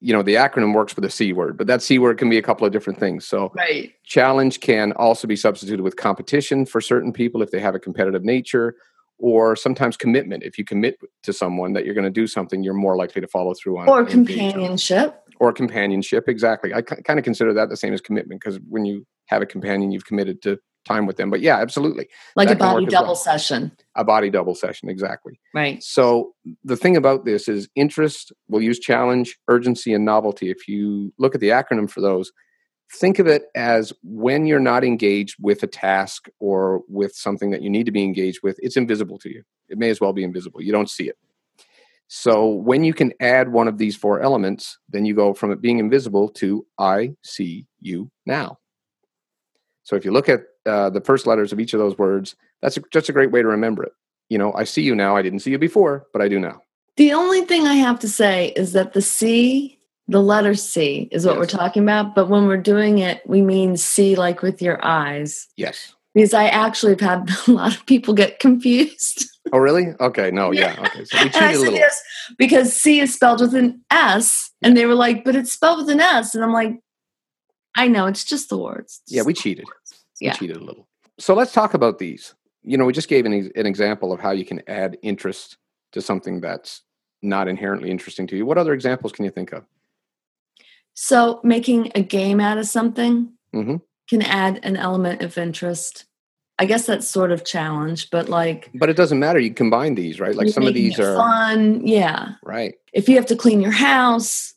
you 0.00 0.12
know 0.12 0.22
the 0.22 0.34
acronym 0.34 0.74
works 0.74 0.92
for 0.92 1.00
the 1.00 1.10
c 1.10 1.32
word 1.32 1.58
but 1.58 1.66
that 1.66 1.82
c 1.82 1.98
word 1.98 2.16
can 2.18 2.30
be 2.30 2.38
a 2.38 2.42
couple 2.42 2.66
of 2.66 2.72
different 2.72 2.98
things 2.98 3.26
so 3.26 3.50
right. 3.56 3.92
challenge 4.04 4.60
can 4.60 4.92
also 4.92 5.26
be 5.26 5.36
substituted 5.36 5.82
with 5.82 5.96
competition 5.96 6.64
for 6.64 6.80
certain 6.80 7.12
people 7.12 7.42
if 7.42 7.50
they 7.50 7.58
have 7.58 7.74
a 7.74 7.78
competitive 7.78 8.22
nature 8.22 8.76
or 9.18 9.56
sometimes 9.56 9.96
commitment 9.96 10.44
if 10.44 10.56
you 10.56 10.64
commit 10.64 10.98
to 11.22 11.32
someone 11.32 11.72
that 11.72 11.84
you're 11.84 11.94
going 11.94 12.04
to 12.04 12.10
do 12.10 12.26
something 12.26 12.62
you're 12.62 12.74
more 12.74 12.96
likely 12.96 13.20
to 13.20 13.28
follow 13.28 13.52
through 13.54 13.76
on 13.78 13.88
or 13.88 14.04
companionship 14.04 15.20
or 15.40 15.52
companionship 15.52 16.28
exactly 16.28 16.72
i 16.72 16.80
kind 16.80 17.18
of 17.18 17.24
consider 17.24 17.52
that 17.52 17.68
the 17.68 17.76
same 17.76 17.92
as 17.92 18.00
commitment 18.00 18.40
because 18.40 18.60
when 18.68 18.84
you 18.84 19.04
have 19.26 19.42
a 19.42 19.46
companion 19.46 19.92
you've 19.92 20.06
committed 20.06 20.42
to 20.42 20.58
time 20.86 21.06
with 21.06 21.16
them 21.16 21.30
but 21.30 21.40
yeah 21.40 21.56
absolutely. 21.58 22.08
Like 22.36 22.48
that 22.48 22.56
a 22.56 22.58
body 22.58 22.86
double 22.86 23.08
well. 23.08 23.16
session. 23.16 23.72
A 23.96 24.04
body 24.04 24.30
double 24.30 24.54
session 24.54 24.88
exactly. 24.88 25.38
Right. 25.54 25.82
So 25.82 26.34
the 26.64 26.76
thing 26.76 26.96
about 26.96 27.24
this 27.24 27.48
is 27.48 27.68
interest 27.74 28.32
we'll 28.48 28.62
use 28.62 28.78
challenge 28.78 29.36
urgency 29.48 29.92
and 29.92 30.04
novelty. 30.04 30.50
If 30.50 30.68
you 30.68 31.12
look 31.18 31.34
at 31.34 31.40
the 31.40 31.50
acronym 31.50 31.90
for 31.90 32.00
those 32.00 32.32
think 32.94 33.18
of 33.18 33.26
it 33.26 33.46
as 33.56 33.92
when 34.04 34.46
you're 34.46 34.60
not 34.60 34.84
engaged 34.84 35.34
with 35.40 35.60
a 35.64 35.66
task 35.66 36.28
or 36.38 36.82
with 36.88 37.12
something 37.16 37.50
that 37.50 37.60
you 37.60 37.68
need 37.68 37.84
to 37.84 37.92
be 37.92 38.04
engaged 38.04 38.40
with 38.42 38.56
it's 38.60 38.76
invisible 38.76 39.18
to 39.18 39.28
you. 39.28 39.42
It 39.68 39.78
may 39.78 39.90
as 39.90 40.00
well 40.00 40.12
be 40.12 40.24
invisible. 40.24 40.62
You 40.62 40.72
don't 40.72 40.88
see 40.88 41.08
it. 41.08 41.16
So 42.08 42.46
when 42.46 42.84
you 42.84 42.94
can 42.94 43.12
add 43.18 43.50
one 43.50 43.66
of 43.66 43.78
these 43.78 43.96
four 43.96 44.20
elements 44.20 44.78
then 44.88 45.04
you 45.04 45.14
go 45.14 45.34
from 45.34 45.50
it 45.50 45.60
being 45.60 45.80
invisible 45.80 46.28
to 46.28 46.64
i 46.78 47.10
see 47.24 47.66
you 47.80 48.08
now 48.24 48.58
so 49.86 49.94
if 49.94 50.04
you 50.04 50.10
look 50.10 50.28
at 50.28 50.40
uh, 50.66 50.90
the 50.90 51.00
first 51.00 51.28
letters 51.28 51.52
of 51.52 51.60
each 51.60 51.72
of 51.72 51.78
those 51.78 51.96
words, 51.96 52.34
that's 52.60 52.76
a, 52.76 52.82
just 52.92 53.08
a 53.08 53.12
great 53.12 53.30
way 53.30 53.40
to 53.40 53.46
remember 53.46 53.84
it. 53.84 53.92
You 54.28 54.36
know, 54.36 54.52
I 54.54 54.64
see 54.64 54.82
you 54.82 54.96
now. 54.96 55.14
I 55.14 55.22
didn't 55.22 55.38
see 55.38 55.52
you 55.52 55.58
before, 55.58 56.08
but 56.12 56.20
I 56.20 56.26
do 56.26 56.40
now. 56.40 56.60
The 56.96 57.12
only 57.12 57.42
thing 57.42 57.68
I 57.68 57.74
have 57.74 58.00
to 58.00 58.08
say 58.08 58.48
is 58.56 58.72
that 58.72 58.94
the 58.94 59.00
C, 59.00 59.78
the 60.08 60.20
letter 60.20 60.56
C, 60.56 61.08
is 61.12 61.24
what 61.24 61.34
yes. 61.34 61.38
we're 61.38 61.58
talking 61.58 61.84
about. 61.84 62.16
But 62.16 62.28
when 62.28 62.48
we're 62.48 62.56
doing 62.56 62.98
it, 62.98 63.22
we 63.26 63.42
mean 63.42 63.76
see 63.76 64.16
like 64.16 64.42
with 64.42 64.60
your 64.60 64.84
eyes. 64.84 65.46
Yes. 65.56 65.94
Because 66.14 66.34
I 66.34 66.48
actually 66.48 66.94
have 66.94 67.00
had 67.00 67.30
a 67.46 67.52
lot 67.52 67.76
of 67.76 67.86
people 67.86 68.12
get 68.12 68.40
confused. 68.40 69.24
Oh, 69.52 69.58
really? 69.58 69.94
Okay. 70.00 70.32
No, 70.32 70.50
yeah. 70.50 70.74
Okay. 70.80 71.04
So 71.04 71.22
we 71.22 71.30
cheated 71.30 71.54
a 71.54 71.58
little. 71.60 71.74
Yes, 71.74 72.02
because 72.38 72.74
C 72.74 72.98
is 72.98 73.14
spelled 73.14 73.40
with 73.40 73.54
an 73.54 73.84
S. 73.92 74.50
And 74.62 74.76
they 74.76 74.86
were 74.86 74.96
like, 74.96 75.24
but 75.24 75.36
it's 75.36 75.52
spelled 75.52 75.78
with 75.78 75.90
an 75.90 76.00
S. 76.00 76.34
And 76.34 76.42
I'm 76.42 76.52
like, 76.52 76.72
I 77.76 77.88
know 77.88 78.06
it's 78.06 78.24
just 78.24 78.48
the 78.48 78.58
words. 78.58 79.02
yeah, 79.06 79.22
we 79.22 79.34
cheated. 79.34 79.66
Yeah. 80.20 80.32
We 80.32 80.38
cheated 80.38 80.56
a 80.56 80.64
little. 80.64 80.88
So 81.18 81.34
let's 81.34 81.52
talk 81.52 81.74
about 81.74 81.98
these. 81.98 82.34
You 82.62 82.76
know, 82.76 82.84
we 82.84 82.92
just 82.92 83.08
gave 83.08 83.26
an, 83.26 83.32
an 83.54 83.66
example 83.66 84.12
of 84.12 84.20
how 84.20 84.32
you 84.32 84.44
can 84.44 84.62
add 84.66 84.98
interest 85.02 85.56
to 85.92 86.02
something 86.02 86.40
that's 86.40 86.82
not 87.22 87.48
inherently 87.48 87.90
interesting 87.90 88.26
to 88.28 88.36
you. 88.36 88.44
What 88.44 88.58
other 88.58 88.72
examples 88.72 89.12
can 89.12 89.24
you 89.24 89.30
think 89.30 89.52
of? 89.52 89.64
So, 90.94 91.40
making 91.44 91.92
a 91.94 92.02
game 92.02 92.40
out 92.40 92.58
of 92.58 92.66
something 92.66 93.32
mm-hmm. 93.54 93.76
can 94.08 94.22
add 94.22 94.60
an 94.62 94.76
element 94.76 95.22
of 95.22 95.36
interest. 95.36 96.06
I 96.58 96.64
guess 96.64 96.86
that's 96.86 97.06
sort 97.06 97.32
of 97.32 97.44
challenge, 97.44 98.08
but 98.08 98.30
like. 98.30 98.70
But 98.74 98.88
it 98.88 98.96
doesn't 98.96 99.18
matter. 99.18 99.38
You 99.38 99.52
combine 99.52 99.94
these, 99.94 100.18
right? 100.18 100.34
Like 100.34 100.48
some 100.48 100.66
of 100.66 100.72
these 100.72 100.98
are 100.98 101.14
fun. 101.14 101.86
Yeah. 101.86 102.32
Right. 102.42 102.76
If 102.94 103.10
you 103.10 103.16
have 103.16 103.26
to 103.26 103.36
clean 103.36 103.60
your 103.60 103.72
house, 103.72 104.54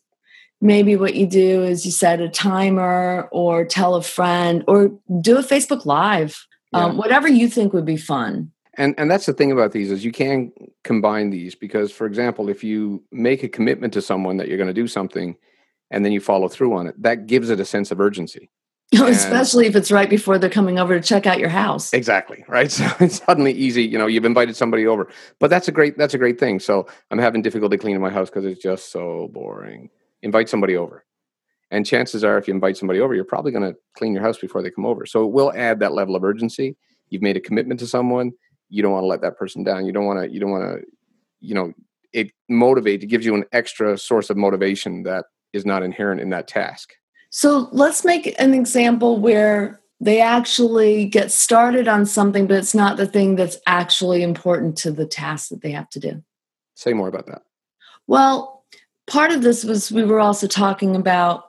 maybe 0.60 0.96
what 0.96 1.14
you 1.14 1.26
do 1.26 1.62
is 1.62 1.84
you 1.84 1.92
set 1.92 2.20
a 2.20 2.28
timer 2.28 3.28
or 3.32 3.64
tell 3.64 3.94
a 3.94 4.02
friend 4.02 4.62
or 4.68 4.92
do 5.20 5.38
a 5.38 5.42
facebook 5.42 5.86
live 5.86 6.46
um, 6.72 6.80
yeah. 6.80 6.88
um, 6.88 6.96
whatever 6.96 7.28
you 7.28 7.48
think 7.48 7.72
would 7.72 7.84
be 7.84 7.96
fun. 7.96 8.52
And 8.74 8.94
and 8.98 9.10
that's 9.10 9.26
the 9.26 9.32
thing 9.32 9.52
about 9.52 9.72
these 9.72 9.90
is 9.90 10.04
you 10.04 10.12
can 10.12 10.52
combine 10.84 11.30
these 11.30 11.54
because 11.54 11.90
for 11.90 12.06
example 12.06 12.48
if 12.48 12.62
you 12.62 13.02
make 13.10 13.42
a 13.42 13.48
commitment 13.48 13.92
to 13.94 14.02
someone 14.02 14.36
that 14.36 14.48
you're 14.48 14.56
going 14.56 14.68
to 14.68 14.74
do 14.74 14.86
something 14.86 15.36
and 15.90 16.04
then 16.04 16.12
you 16.12 16.20
follow 16.20 16.48
through 16.48 16.74
on 16.74 16.86
it 16.86 17.02
that 17.02 17.26
gives 17.26 17.50
it 17.50 17.60
a 17.60 17.64
sense 17.64 17.90
of 17.90 18.00
urgency. 18.00 18.48
Especially 18.92 19.66
if 19.66 19.76
it's 19.76 19.92
right 19.92 20.10
before 20.10 20.36
they're 20.36 20.50
coming 20.50 20.78
over 20.78 20.98
to 20.98 21.06
check 21.06 21.26
out 21.26 21.38
your 21.38 21.48
house. 21.48 21.92
Exactly 21.92 22.44
right? 22.48 22.70
So 22.70 22.86
it's 23.00 23.22
suddenly 23.24 23.52
easy 23.52 23.82
you 23.82 23.98
know 23.98 24.06
you've 24.06 24.24
invited 24.24 24.56
somebody 24.56 24.86
over. 24.86 25.08
But 25.40 25.50
that's 25.50 25.66
a 25.66 25.72
great 25.72 25.98
that's 25.98 26.14
a 26.14 26.18
great 26.18 26.38
thing. 26.38 26.60
So 26.60 26.86
i'm 27.10 27.18
having 27.18 27.42
difficulty 27.42 27.76
cleaning 27.76 28.00
my 28.00 28.10
house 28.10 28.30
because 28.30 28.44
it's 28.44 28.62
just 28.62 28.92
so 28.92 29.28
boring 29.32 29.90
invite 30.22 30.48
somebody 30.48 30.76
over. 30.76 31.04
And 31.70 31.86
chances 31.86 32.24
are, 32.24 32.36
if 32.36 32.48
you 32.48 32.54
invite 32.54 32.76
somebody 32.76 33.00
over, 33.00 33.14
you're 33.14 33.24
probably 33.24 33.52
going 33.52 33.72
to 33.72 33.78
clean 33.96 34.12
your 34.12 34.22
house 34.22 34.38
before 34.38 34.62
they 34.62 34.70
come 34.70 34.86
over. 34.86 35.06
So 35.06 35.24
it 35.24 35.32
will 35.32 35.52
add 35.54 35.78
that 35.80 35.92
level 35.92 36.16
of 36.16 36.24
urgency. 36.24 36.76
You've 37.10 37.22
made 37.22 37.36
a 37.36 37.40
commitment 37.40 37.78
to 37.80 37.86
someone. 37.86 38.32
You 38.68 38.82
don't 38.82 38.92
want 38.92 39.04
to 39.04 39.08
let 39.08 39.20
that 39.22 39.36
person 39.36 39.62
down. 39.62 39.86
You 39.86 39.92
don't 39.92 40.06
want 40.06 40.20
to. 40.20 40.32
You 40.32 40.40
don't 40.40 40.50
want 40.50 40.64
to. 40.64 40.86
You 41.40 41.54
know, 41.54 41.72
it 42.12 42.32
motivates. 42.50 43.02
It 43.02 43.06
gives 43.06 43.24
you 43.24 43.34
an 43.34 43.44
extra 43.52 43.96
source 43.96 44.30
of 44.30 44.36
motivation 44.36 45.04
that 45.04 45.26
is 45.52 45.64
not 45.64 45.82
inherent 45.82 46.20
in 46.20 46.30
that 46.30 46.48
task. 46.48 46.92
So 47.30 47.68
let's 47.72 48.04
make 48.04 48.34
an 48.40 48.54
example 48.54 49.20
where 49.20 49.80
they 50.00 50.20
actually 50.20 51.06
get 51.06 51.30
started 51.30 51.86
on 51.86 52.06
something, 52.06 52.46
but 52.46 52.56
it's 52.56 52.74
not 52.74 52.96
the 52.96 53.06
thing 53.06 53.36
that's 53.36 53.58
actually 53.66 54.22
important 54.22 54.76
to 54.78 54.90
the 54.90 55.06
task 55.06 55.50
that 55.50 55.62
they 55.62 55.70
have 55.70 55.88
to 55.90 56.00
do. 56.00 56.22
Say 56.74 56.92
more 56.92 57.08
about 57.08 57.26
that. 57.26 57.42
Well, 58.06 58.59
part 59.10 59.32
of 59.32 59.42
this 59.42 59.64
was 59.64 59.92
we 59.92 60.04
were 60.04 60.20
also 60.20 60.46
talking 60.46 60.96
about 60.96 61.44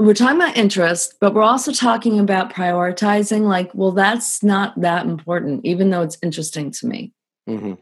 we're 0.00 0.14
talking 0.14 0.36
about 0.36 0.56
interest, 0.56 1.16
but 1.20 1.34
we're 1.34 1.42
also 1.42 1.72
talking 1.72 2.20
about 2.20 2.52
prioritizing. 2.52 3.42
Like, 3.42 3.74
well, 3.74 3.90
that's 3.90 4.44
not 4.44 4.80
that 4.80 5.04
important, 5.04 5.64
even 5.64 5.90
though 5.90 6.02
it's 6.02 6.18
interesting 6.22 6.70
to 6.70 6.86
me. 6.86 7.12
hmm 7.46 7.74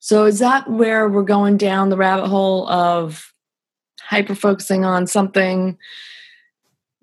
So, 0.00 0.24
is 0.24 0.40
that 0.40 0.68
where 0.68 1.08
we're 1.08 1.22
going 1.22 1.56
down 1.56 1.88
the 1.88 1.96
rabbit 1.96 2.26
hole 2.26 2.68
of 2.68 3.32
hyper 4.00 4.34
focusing 4.34 4.84
on 4.84 5.06
something 5.06 5.78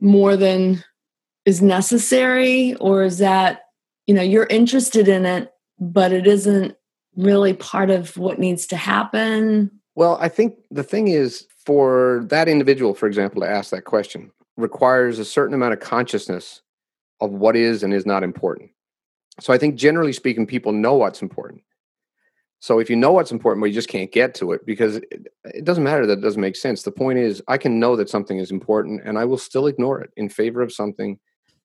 more 0.02 0.36
than 0.36 0.84
is 1.46 1.62
necessary? 1.62 2.76
Or 2.76 3.04
is 3.04 3.20
that, 3.20 3.62
you 4.06 4.14
know, 4.14 4.22
you're 4.22 4.48
interested 4.48 5.08
in 5.08 5.26
it, 5.26 5.52
but 5.80 6.12
it 6.12 6.28
isn't 6.28 6.76
really 7.16 7.54
part 7.54 7.90
of 7.90 8.18
what 8.18 8.38
needs 8.38 8.68
to 8.68 8.76
happen? 8.78 9.72
Well, 9.98 10.20
I 10.22 10.30
think 10.30 10.60
the 10.70 10.84
thing 10.84 11.08
is 11.08 11.48
for 11.66 12.24
that 12.28 12.48
individual, 12.48 12.94
for 12.94 13.08
example, 13.08 13.42
to 13.42 13.50
ask 13.50 13.72
that 13.72 13.86
question 13.86 14.32
requires 14.56 15.18
a 15.18 15.26
certain 15.26 15.56
amount 15.56 15.74
of 15.74 15.80
consciousness 15.80 16.62
of 17.20 17.32
what 17.32 17.56
is 17.56 17.82
and 17.82 17.92
is 17.92 18.06
not 18.06 18.22
important. 18.22 18.70
So 19.40 19.54
I 19.54 19.58
think 19.58 19.74
generally 19.74 20.14
speaking, 20.14 20.46
people 20.46 20.72
know 20.72 20.94
what's 20.94 21.24
important. 21.24 21.64
So 22.60 22.78
if 22.78 22.92
you 22.92 22.96
know 22.96 23.12
what's 23.12 23.32
important, 23.32 23.64
but 23.64 23.70
you 23.70 23.74
just 23.74 23.90
can't 23.90 24.12
get 24.12 24.36
to 24.36 24.52
it 24.52 24.68
because 24.68 24.98
it, 24.98 25.30
it 25.46 25.64
doesn't 25.64 25.84
matter 25.84 26.06
that 26.06 26.20
it 26.20 26.22
doesn't 26.22 26.42
make 26.42 26.58
sense. 26.58 26.84
The 26.84 26.92
point 26.92 27.18
is, 27.18 27.42
I 27.48 27.58
can 27.58 27.80
know 27.80 27.96
that 27.96 28.08
something 28.08 28.38
is 28.38 28.52
important 28.52 29.02
and 29.04 29.18
I 29.18 29.26
will 29.26 29.40
still 29.40 29.66
ignore 29.66 30.00
it 30.02 30.12
in 30.16 30.30
favor 30.30 30.62
of 30.62 30.72
something 30.72 31.18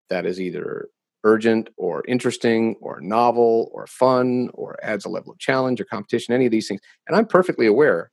that 0.09 0.25
is 0.25 0.41
either 0.41 0.89
urgent 1.25 1.69
or 1.77 2.03
interesting 2.09 2.77
or 2.81 2.99
novel 3.03 3.71
or 3.75 3.87
fun 3.87 4.49
or 4.55 4.83
adds 4.83 5.05
a 5.05 5.11
level 5.11 5.33
of 5.33 5.39
challenge 5.39 5.83
or 5.83 5.85
competition, 5.85 6.33
any 6.33 6.47
of 6.47 6.51
these 6.51 6.67
things. 6.67 6.81
And 7.07 7.15
I'm 7.15 7.27
perfectly 7.27 7.67
aware 7.67 8.11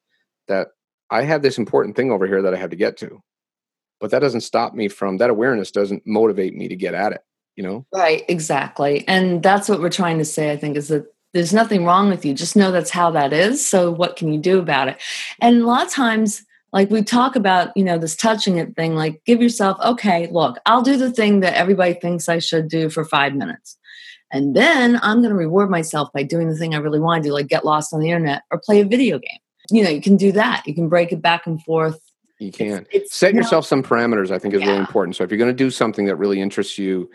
that 0.49 0.69
I 1.09 1.23
have 1.23 1.41
this 1.41 1.57
important 1.57 1.95
thing 1.95 2.11
over 2.11 2.27
here 2.27 2.41
that 2.41 2.53
I 2.53 2.57
have 2.57 2.69
to 2.69 2.75
get 2.75 2.97
to. 2.97 3.21
But 3.99 4.11
that 4.11 4.19
doesn't 4.19 4.41
stop 4.41 4.73
me 4.73 4.87
from 4.87 5.17
that 5.17 5.29
awareness 5.29 5.71
doesn't 5.71 6.05
motivate 6.05 6.55
me 6.55 6.67
to 6.67 6.75
get 6.75 6.93
at 6.93 7.13
it, 7.13 7.21
you 7.55 7.63
know? 7.63 7.85
Right, 7.93 8.23
exactly. 8.27 9.07
And 9.07 9.41
that's 9.41 9.67
what 9.67 9.81
we're 9.81 9.89
trying 9.89 10.19
to 10.19 10.25
say, 10.25 10.51
I 10.51 10.57
think, 10.57 10.77
is 10.77 10.89
that 10.89 11.05
there's 11.33 11.53
nothing 11.53 11.85
wrong 11.85 12.09
with 12.09 12.25
you. 12.25 12.33
Just 12.33 12.55
know 12.55 12.71
that's 12.71 12.89
how 12.89 13.11
that 13.11 13.33
is. 13.33 13.65
So 13.65 13.91
what 13.91 14.15
can 14.15 14.31
you 14.31 14.39
do 14.39 14.59
about 14.59 14.87
it? 14.87 15.01
And 15.41 15.61
a 15.61 15.65
lot 15.65 15.85
of 15.85 15.91
times, 15.91 16.43
like 16.71 16.89
we 16.89 17.01
talk 17.01 17.35
about, 17.35 17.75
you 17.75 17.83
know, 17.83 17.97
this 17.97 18.15
touching 18.15 18.57
it 18.57 18.75
thing, 18.75 18.95
like 18.95 19.21
give 19.25 19.41
yourself, 19.41 19.77
okay, 19.83 20.27
look, 20.31 20.57
I'll 20.65 20.81
do 20.81 20.97
the 20.97 21.11
thing 21.11 21.39
that 21.41 21.55
everybody 21.55 21.93
thinks 21.93 22.29
I 22.29 22.39
should 22.39 22.67
do 22.67 22.89
for 22.89 23.03
five 23.03 23.35
minutes. 23.35 23.77
And 24.31 24.55
then 24.55 24.99
I'm 25.01 25.17
going 25.17 25.31
to 25.31 25.35
reward 25.35 25.69
myself 25.69 26.09
by 26.13 26.23
doing 26.23 26.49
the 26.49 26.55
thing 26.55 26.75
I 26.75 26.79
really 26.79 26.99
want 26.99 27.23
to 27.23 27.29
do, 27.29 27.33
like 27.33 27.47
get 27.47 27.65
lost 27.65 27.93
on 27.93 27.99
the 27.99 28.09
internet 28.09 28.43
or 28.51 28.61
play 28.63 28.79
a 28.81 28.85
video 28.85 29.17
game. 29.17 29.39
You 29.71 29.83
know, 29.83 29.89
you 29.89 30.01
can 30.01 30.17
do 30.17 30.31
that. 30.33 30.63
You 30.65 30.73
can 30.75 30.89
break 30.89 31.11
it 31.11 31.21
back 31.21 31.45
and 31.47 31.61
forth. 31.63 31.99
You 32.39 32.51
can. 32.51 32.87
It's, 32.91 33.15
Set 33.15 33.29
you 33.29 33.33
know, 33.33 33.41
yourself 33.41 33.65
some 33.65 33.83
parameters, 33.83 34.31
I 34.31 34.39
think 34.39 34.53
is 34.53 34.61
really 34.61 34.77
important. 34.77 35.15
So 35.15 35.23
if 35.23 35.29
you're 35.31 35.37
going 35.37 35.51
to 35.51 35.53
do 35.63 35.69
something 35.69 36.05
that 36.05 36.15
really 36.15 36.39
interests 36.41 36.77
you, 36.77 37.09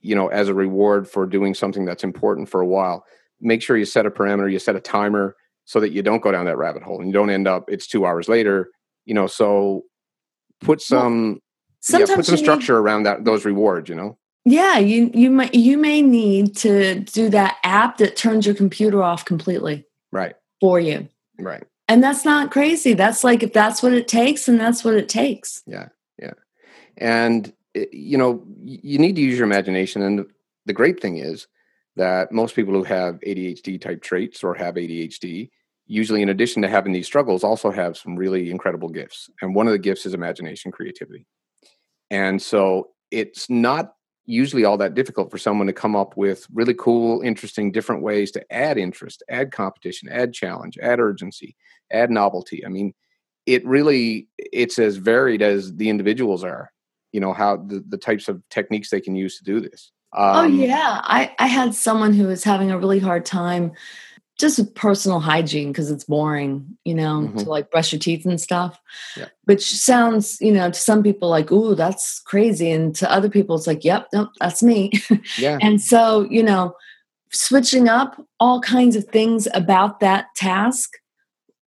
you 0.00 0.14
know, 0.14 0.28
as 0.28 0.48
a 0.48 0.54
reward 0.54 1.08
for 1.08 1.26
doing 1.26 1.52
something 1.54 1.84
that's 1.84 2.04
important 2.04 2.48
for 2.48 2.60
a 2.60 2.66
while, 2.66 3.04
make 3.40 3.60
sure 3.62 3.76
you 3.76 3.84
set 3.84 4.06
a 4.06 4.10
parameter, 4.10 4.50
you 4.50 4.58
set 4.60 4.76
a 4.76 4.80
timer 4.80 5.34
so 5.64 5.80
that 5.80 5.90
you 5.90 6.02
don't 6.02 6.22
go 6.22 6.30
down 6.32 6.44
that 6.46 6.56
rabbit 6.58 6.82
hole 6.82 6.98
and 6.98 7.06
you 7.08 7.12
don't 7.12 7.30
end 7.30 7.46
up 7.48 7.64
it's 7.68 7.86
2 7.88 8.04
hours 8.06 8.28
later, 8.28 8.70
you 9.04 9.14
know, 9.14 9.26
so 9.26 9.82
put 10.60 10.78
Well, 10.90 11.00
some 11.00 11.40
yeah, 11.88 11.98
sometimes 11.98 12.10
put 12.16 12.26
some 12.26 12.32
you 12.34 12.36
need- 12.36 12.44
structure 12.44 12.78
around 12.78 13.02
that 13.04 13.24
those 13.24 13.44
rewards, 13.44 13.88
you 13.88 13.94
know. 13.96 14.16
Yeah, 14.44 14.78
you 14.78 15.10
you 15.14 15.30
might 15.30 15.54
you 15.54 15.78
may 15.78 16.02
need 16.02 16.56
to 16.58 17.00
do 17.00 17.28
that 17.30 17.56
app 17.62 17.98
that 17.98 18.16
turns 18.16 18.44
your 18.46 18.56
computer 18.56 19.02
off 19.02 19.24
completely 19.24 19.84
Right. 20.10 20.34
for 20.60 20.80
you. 20.80 21.08
Right. 21.38 21.62
And 21.92 22.02
that's 22.02 22.24
not 22.24 22.50
crazy. 22.50 22.94
That's 22.94 23.22
like 23.22 23.42
if 23.42 23.52
that's 23.52 23.82
what 23.82 23.92
it 23.92 24.08
takes, 24.08 24.48
and 24.48 24.58
that's 24.58 24.82
what 24.82 24.94
it 24.94 25.10
takes. 25.10 25.62
Yeah, 25.66 25.88
yeah. 26.18 26.32
And 26.96 27.52
eh, 27.74 27.84
you 27.92 28.16
know, 28.16 28.42
you 28.64 28.98
need 28.98 29.14
to 29.16 29.20
use 29.20 29.36
your 29.36 29.46
imagination. 29.46 30.00
And 30.00 30.24
the 30.64 30.72
great 30.72 31.00
thing 31.00 31.18
is 31.18 31.48
that 31.96 32.32
most 32.32 32.56
people 32.56 32.72
who 32.72 32.84
have 32.84 33.20
ADHD 33.20 33.78
type 33.78 34.00
traits 34.00 34.42
or 34.42 34.54
have 34.54 34.76
ADHD, 34.76 35.50
usually 35.86 36.22
in 36.22 36.30
addition 36.30 36.62
to 36.62 36.68
having 36.70 36.94
these 36.94 37.06
struggles, 37.06 37.44
also 37.44 37.70
have 37.70 37.98
some 37.98 38.16
really 38.16 38.50
incredible 38.50 38.88
gifts. 38.88 39.28
And 39.42 39.54
one 39.54 39.66
of 39.66 39.72
the 39.72 39.78
gifts 39.78 40.06
is 40.06 40.14
imagination, 40.14 40.72
creativity. 40.72 41.26
And 42.10 42.40
so 42.40 42.88
it's 43.10 43.50
not 43.50 43.96
usually 44.24 44.64
all 44.64 44.76
that 44.78 44.94
difficult 44.94 45.30
for 45.30 45.38
someone 45.38 45.66
to 45.66 45.72
come 45.72 45.96
up 45.96 46.16
with 46.16 46.46
really 46.52 46.74
cool, 46.74 47.22
interesting, 47.22 47.72
different 47.72 48.02
ways 48.02 48.30
to 48.32 48.52
add 48.52 48.78
interest, 48.78 49.22
add 49.28 49.50
competition, 49.50 50.08
add 50.08 50.32
challenge, 50.32 50.78
add 50.80 51.00
urgency, 51.00 51.56
add 51.90 52.10
novelty. 52.10 52.64
I 52.64 52.68
mean, 52.68 52.94
it 53.46 53.66
really 53.66 54.28
it's 54.38 54.78
as 54.78 54.96
varied 54.96 55.42
as 55.42 55.74
the 55.76 55.88
individuals 55.88 56.44
are. 56.44 56.70
You 57.12 57.20
know 57.20 57.32
how 57.32 57.56
the, 57.56 57.84
the 57.86 57.98
types 57.98 58.28
of 58.28 58.42
techniques 58.48 58.90
they 58.90 59.00
can 59.00 59.14
use 59.16 59.38
to 59.38 59.44
do 59.44 59.60
this. 59.60 59.90
oh 60.12 60.44
Um, 60.44 60.54
yeah, 60.54 61.00
I 61.02 61.34
I 61.38 61.46
had 61.46 61.74
someone 61.74 62.12
who 62.12 62.28
was 62.28 62.44
having 62.44 62.70
a 62.70 62.78
really 62.78 63.00
hard 63.00 63.24
time 63.24 63.72
just 64.42 64.74
personal 64.74 65.20
hygiene 65.20 65.72
because 65.72 65.90
it's 65.90 66.04
boring, 66.04 66.76
you 66.84 66.94
know, 66.94 67.22
Mhm. 67.32 67.38
to 67.44 67.48
like 67.48 67.70
brush 67.70 67.92
your 67.92 67.98
teeth 68.00 68.26
and 68.26 68.38
stuff. 68.40 68.78
Yeah. 69.16 69.28
Which 69.44 69.64
sounds, 69.64 70.36
you 70.40 70.52
know, 70.52 70.70
to 70.70 70.78
some 70.78 71.02
people 71.02 71.30
like, 71.30 71.50
"Ooh, 71.50 71.74
that's 71.74 72.20
crazy," 72.20 72.70
and 72.70 72.94
to 72.96 73.10
other 73.10 73.30
people, 73.30 73.56
it's 73.56 73.66
like, 73.66 73.84
"Yep, 73.84 74.08
nope, 74.12 74.28
that's 74.40 74.62
me." 74.62 74.90
Yeah, 75.38 75.58
And 75.62 75.80
so, 75.80 76.26
you 76.28 76.42
know, 76.42 76.74
switching 77.30 77.88
up 77.88 78.20
all 78.40 78.60
kinds 78.60 78.94
of 78.96 79.04
things 79.06 79.48
about 79.54 80.00
that 80.00 80.26
task 80.36 80.90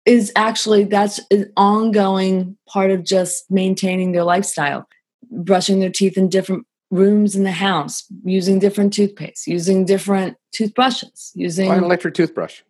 is 0.05 0.31
actually 0.35 0.83
that's 0.85 1.19
an 1.29 1.51
ongoing 1.55 2.57
part 2.67 2.89
of 2.89 3.03
just 3.03 3.45
maintaining 3.51 4.13
their 4.13 4.23
lifestyle. 4.23 4.87
Brushing 5.29 5.79
their 5.79 5.91
teeth 5.91 6.17
in 6.17 6.27
different 6.29 6.65
rooms 6.91 7.35
in 7.35 7.43
the 7.43 7.51
house, 7.51 8.05
using 8.23 8.59
different 8.59 8.93
toothpaste, 8.93 9.47
using 9.47 9.85
different 9.85 10.37
toothbrushes, 10.53 11.31
using 11.33 11.69
buy 11.69 11.77
an 11.77 11.83
electric 11.83 12.13
toothbrush. 12.13 12.61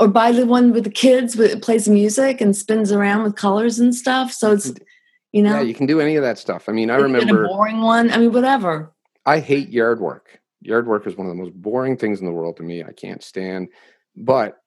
or 0.00 0.08
buy 0.08 0.32
the 0.32 0.46
one 0.46 0.72
with 0.72 0.84
the 0.84 0.90
kids 0.90 1.36
with 1.36 1.50
it 1.50 1.62
plays 1.62 1.88
music 1.88 2.40
and 2.40 2.56
spins 2.56 2.92
around 2.92 3.24
with 3.24 3.36
colors 3.36 3.78
and 3.78 3.94
stuff. 3.94 4.32
So 4.32 4.52
it's 4.52 4.70
mm-hmm. 4.70 4.84
you 5.32 5.42
know 5.42 5.56
Yeah, 5.56 5.62
you 5.62 5.74
can 5.74 5.86
do 5.86 6.00
any 6.00 6.16
of 6.16 6.22
that 6.22 6.38
stuff. 6.38 6.68
I 6.68 6.72
mean, 6.72 6.90
I 6.90 6.96
remember 6.96 7.44
a 7.44 7.48
boring 7.48 7.82
one. 7.82 8.10
I 8.10 8.18
mean, 8.18 8.32
whatever. 8.32 8.92
I 9.26 9.40
hate 9.40 9.68
yard 9.68 10.00
work. 10.00 10.40
Yard 10.60 10.86
work 10.86 11.06
is 11.06 11.16
one 11.16 11.26
of 11.26 11.36
the 11.36 11.42
most 11.42 11.52
boring 11.52 11.96
things 11.96 12.20
in 12.20 12.26
the 12.26 12.32
world 12.32 12.56
to 12.56 12.62
me. 12.62 12.82
I 12.82 12.92
can't 12.92 13.22
stand. 13.22 13.68
But 14.16 14.58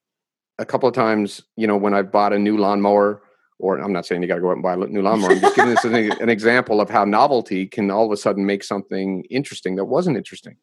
a 0.59 0.65
couple 0.65 0.87
of 0.87 0.95
times, 0.95 1.41
you 1.55 1.65
know, 1.65 1.77
when 1.77 1.93
I 1.93 2.01
bought 2.03 2.33
a 2.33 2.39
new 2.39 2.57
lawnmower, 2.57 3.23
or 3.61 3.77
I'm 3.79 3.93
not 3.93 4.05
saying 4.05 4.21
you 4.21 4.27
got 4.27 4.35
to 4.35 4.41
go 4.41 4.49
out 4.49 4.53
and 4.53 4.63
buy 4.63 4.73
a 4.73 4.77
new 4.77 5.01
lawnmower. 5.01 5.31
I'm 5.31 5.39
just 5.39 5.55
giving 5.55 5.71
this 5.71 5.85
an, 5.85 5.93
an 5.93 6.29
example 6.29 6.81
of 6.81 6.89
how 6.89 7.05
novelty 7.05 7.67
can 7.67 7.91
all 7.91 8.05
of 8.05 8.11
a 8.11 8.17
sudden 8.17 8.45
make 8.45 8.63
something 8.63 9.23
interesting 9.29 9.75
that 9.75 9.85
wasn't 9.85 10.17
interesting. 10.17 10.57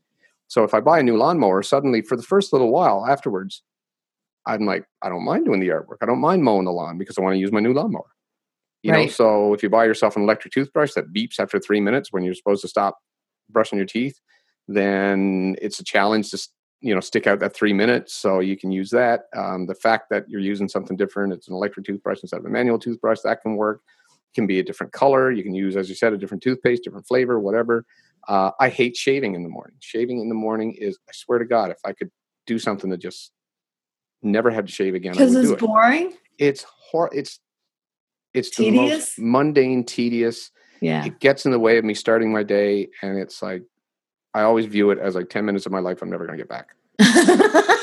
So 0.49 0.65
if 0.65 0.75
I 0.75 0.81
buy 0.81 0.99
a 0.99 1.03
new 1.03 1.17
lawnmower, 1.17 1.63
suddenly 1.63 2.03
for 2.03 2.17
the 2.17 2.23
first 2.23 2.53
little 2.53 2.71
while 2.71 3.07
afterwards, 3.07 3.63
I'm 4.47 4.67
like, 4.67 4.85
I 5.03 5.09
don't 5.09 5.25
mind 5.25 5.45
doing 5.45 5.61
the 5.61 5.67
yard 5.67 5.87
work. 5.89 5.99
I 6.03 6.07
don't 6.07 6.21
mind 6.21 6.43
mowing 6.43 6.65
the 6.65 6.73
lawn 6.73 6.99
because 6.99 7.19
I 7.19 7.21
want 7.21 7.35
to 7.35 7.39
use 7.39 7.53
my 7.53 7.61
new 7.61 7.73
lawnmower. 7.73 8.11
You 8.83 8.93
know, 8.93 9.07
so 9.09 9.55
if 9.55 9.63
you 9.63 9.69
buy 9.69 9.85
yourself 9.85 10.17
an 10.17 10.23
electric 10.23 10.55
toothbrush 10.55 10.93
that 10.95 11.13
beeps 11.13 11.39
after 11.39 11.59
three 11.59 11.81
minutes 11.81 12.13
when 12.13 12.23
you're 12.23 12.35
supposed 12.35 12.63
to 12.63 12.69
stop 12.69 12.99
brushing 13.51 13.77
your 13.77 13.87
teeth, 13.87 14.19
then 14.67 15.57
it's 15.61 15.81
a 15.81 15.85
challenge 15.85 16.31
to 16.31 16.39
you 16.81 16.95
know 16.95 17.01
stick 17.01 17.27
out 17.27 17.41
that 17.41 17.55
three 17.55 17.73
minutes. 17.73 18.15
So 18.15 18.41
you 18.41 18.57
can 18.57 18.71
use 18.71 18.91
that. 18.91 19.23
Um, 19.37 19.67
the 19.67 19.75
fact 19.75 20.11
that 20.11 20.29
you're 20.29 20.41
using 20.41 20.69
something 20.69 20.97
different, 20.97 21.33
it's 21.33 21.49
an 21.49 21.55
electric 21.55 21.87
toothbrush 21.87 22.21
instead 22.23 22.39
of 22.41 22.47
a 22.47 22.51
manual 22.51 22.79
toothbrush, 22.79 23.21
that 23.25 23.43
can 23.43 23.57
work. 23.57 23.83
Can 24.35 24.47
be 24.47 24.59
a 24.59 24.63
different 24.63 24.93
color. 24.93 25.33
You 25.33 25.43
can 25.43 25.55
use, 25.55 25.75
as 25.75 25.89
you 25.89 25.95
said, 25.95 26.13
a 26.13 26.19
different 26.19 26.43
toothpaste, 26.43 26.85
different 26.85 27.07
flavor, 27.09 27.41
whatever. 27.41 27.85
Uh, 28.29 28.51
I 28.61 28.69
hate 28.69 28.95
shaving 28.95 29.35
in 29.35 29.43
the 29.43 29.49
morning. 29.49 29.77
Shaving 29.81 30.21
in 30.21 30.29
the 30.29 30.35
morning 30.35 30.75
is, 30.75 30.99
I 31.09 31.13
swear 31.15 31.39
to 31.39 31.47
God, 31.47 31.71
if 31.71 31.79
I 31.85 31.93
could 31.93 32.11
do 32.47 32.59
something 32.59 32.91
to 32.91 32.99
just 32.99 33.33
never 34.23 34.51
have 34.51 34.67
to 34.67 34.73
shave 34.73 34.95
again, 34.95 35.13
Because 35.13 35.35
it's 35.35 35.51
it 35.51 35.59
boring. 35.59 36.13
it's 36.39 36.65
hor- 36.91 37.11
it's 37.15 37.41
it's 38.35 38.55
the 38.57 38.65
Tedious? 38.65 39.17
most 39.17 39.19
mundane 39.19 39.85
tedious 39.85 40.51
Yeah. 40.83 41.05
it 41.07 41.19
gets 41.21 41.47
in 41.47 41.53
the 41.53 41.59
way 41.59 41.79
of 41.79 41.85
me 41.85 41.95
starting 41.95 42.31
my 42.31 42.43
day 42.43 42.89
and 43.03 43.19
it's 43.19 43.41
like 43.43 43.63
i 44.35 44.43
always 44.43 44.67
view 44.67 44.91
it 44.91 44.99
as 44.99 45.15
like 45.15 45.31
10 45.31 45.45
minutes 45.45 45.67
of 45.67 45.73
my 45.73 45.79
life 45.81 46.03
i'm 46.03 46.11
never 46.11 46.27
going 46.27 46.39
to 46.39 46.45
get 46.45 46.49
back. 46.49 46.75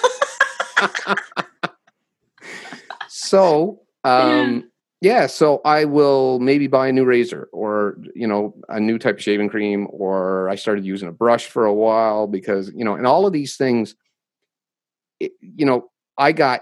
So 3.25 3.81
um 4.03 4.69
yeah 5.01 5.25
so 5.25 5.61
i 5.65 5.83
will 5.83 6.39
maybe 6.39 6.67
buy 6.67 6.87
a 6.87 6.91
new 6.91 7.05
razor 7.05 7.49
or 7.51 7.97
you 8.13 8.27
know 8.27 8.55
a 8.69 8.79
new 8.79 8.99
type 8.99 9.15
of 9.15 9.23
shaving 9.23 9.49
cream 9.49 9.87
or 9.89 10.47
i 10.47 10.55
started 10.55 10.85
using 10.85 11.09
a 11.09 11.11
brush 11.11 11.47
for 11.47 11.65
a 11.65 11.73
while 11.73 12.27
because 12.27 12.71
you 12.75 12.85
know 12.85 12.93
and 12.93 13.07
all 13.07 13.25
of 13.25 13.33
these 13.33 13.57
things 13.57 13.95
it, 15.19 15.31
you 15.41 15.65
know 15.65 15.89
i 16.17 16.31
got 16.31 16.61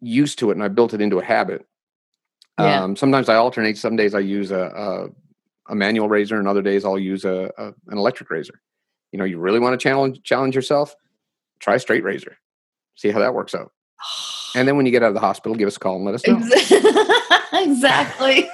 used 0.00 0.40
to 0.40 0.50
it 0.50 0.54
and 0.54 0.64
i 0.64 0.68
built 0.68 0.92
it 0.92 1.00
into 1.00 1.18
a 1.18 1.24
habit. 1.24 1.64
Yeah. 2.58 2.82
um, 2.82 2.96
sometimes 2.96 3.28
i 3.28 3.36
alternate 3.36 3.78
some 3.78 3.94
days 3.96 4.14
i 4.14 4.18
use 4.18 4.50
a, 4.50 5.08
a, 5.68 5.72
a 5.72 5.74
manual 5.74 6.08
razor 6.08 6.38
and 6.38 6.48
other 6.48 6.62
days 6.62 6.84
i'll 6.84 6.98
use 6.98 7.24
a, 7.24 7.50
a 7.56 7.66
an 7.66 7.98
electric 7.98 8.28
razor 8.28 8.60
you 9.16 9.18
know 9.18 9.24
you 9.24 9.38
really 9.38 9.58
want 9.58 9.72
to 9.72 9.82
challenge 9.82 10.22
challenge 10.22 10.54
yourself 10.54 10.94
try 11.58 11.78
straight 11.78 12.04
razor 12.04 12.36
see 12.96 13.10
how 13.10 13.18
that 13.18 13.32
works 13.32 13.54
out 13.54 13.72
and 14.54 14.68
then 14.68 14.76
when 14.76 14.84
you 14.84 14.92
get 14.92 15.02
out 15.02 15.08
of 15.08 15.14
the 15.14 15.20
hospital 15.20 15.56
give 15.56 15.66
us 15.66 15.76
a 15.76 15.80
call 15.80 15.96
and 15.96 16.04
let 16.04 16.14
us 16.14 16.26
know 16.26 16.36
exactly. 17.52 18.48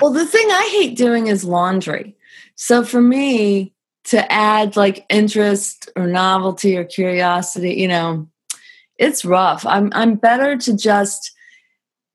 well, 0.00 0.12
the 0.12 0.26
thing 0.26 0.48
I 0.48 0.68
hate 0.72 0.96
doing 0.96 1.26
is 1.26 1.44
laundry. 1.44 2.16
So 2.54 2.84
for 2.84 3.00
me 3.00 3.74
to 4.04 4.30
add 4.32 4.76
like 4.76 5.04
interest 5.08 5.90
or 5.96 6.06
novelty 6.06 6.76
or 6.76 6.84
curiosity, 6.84 7.74
you 7.74 7.88
know, 7.88 8.28
it's 8.96 9.24
rough. 9.24 9.66
I'm 9.66 9.90
I'm 9.92 10.14
better 10.14 10.56
to 10.56 10.76
just 10.76 11.32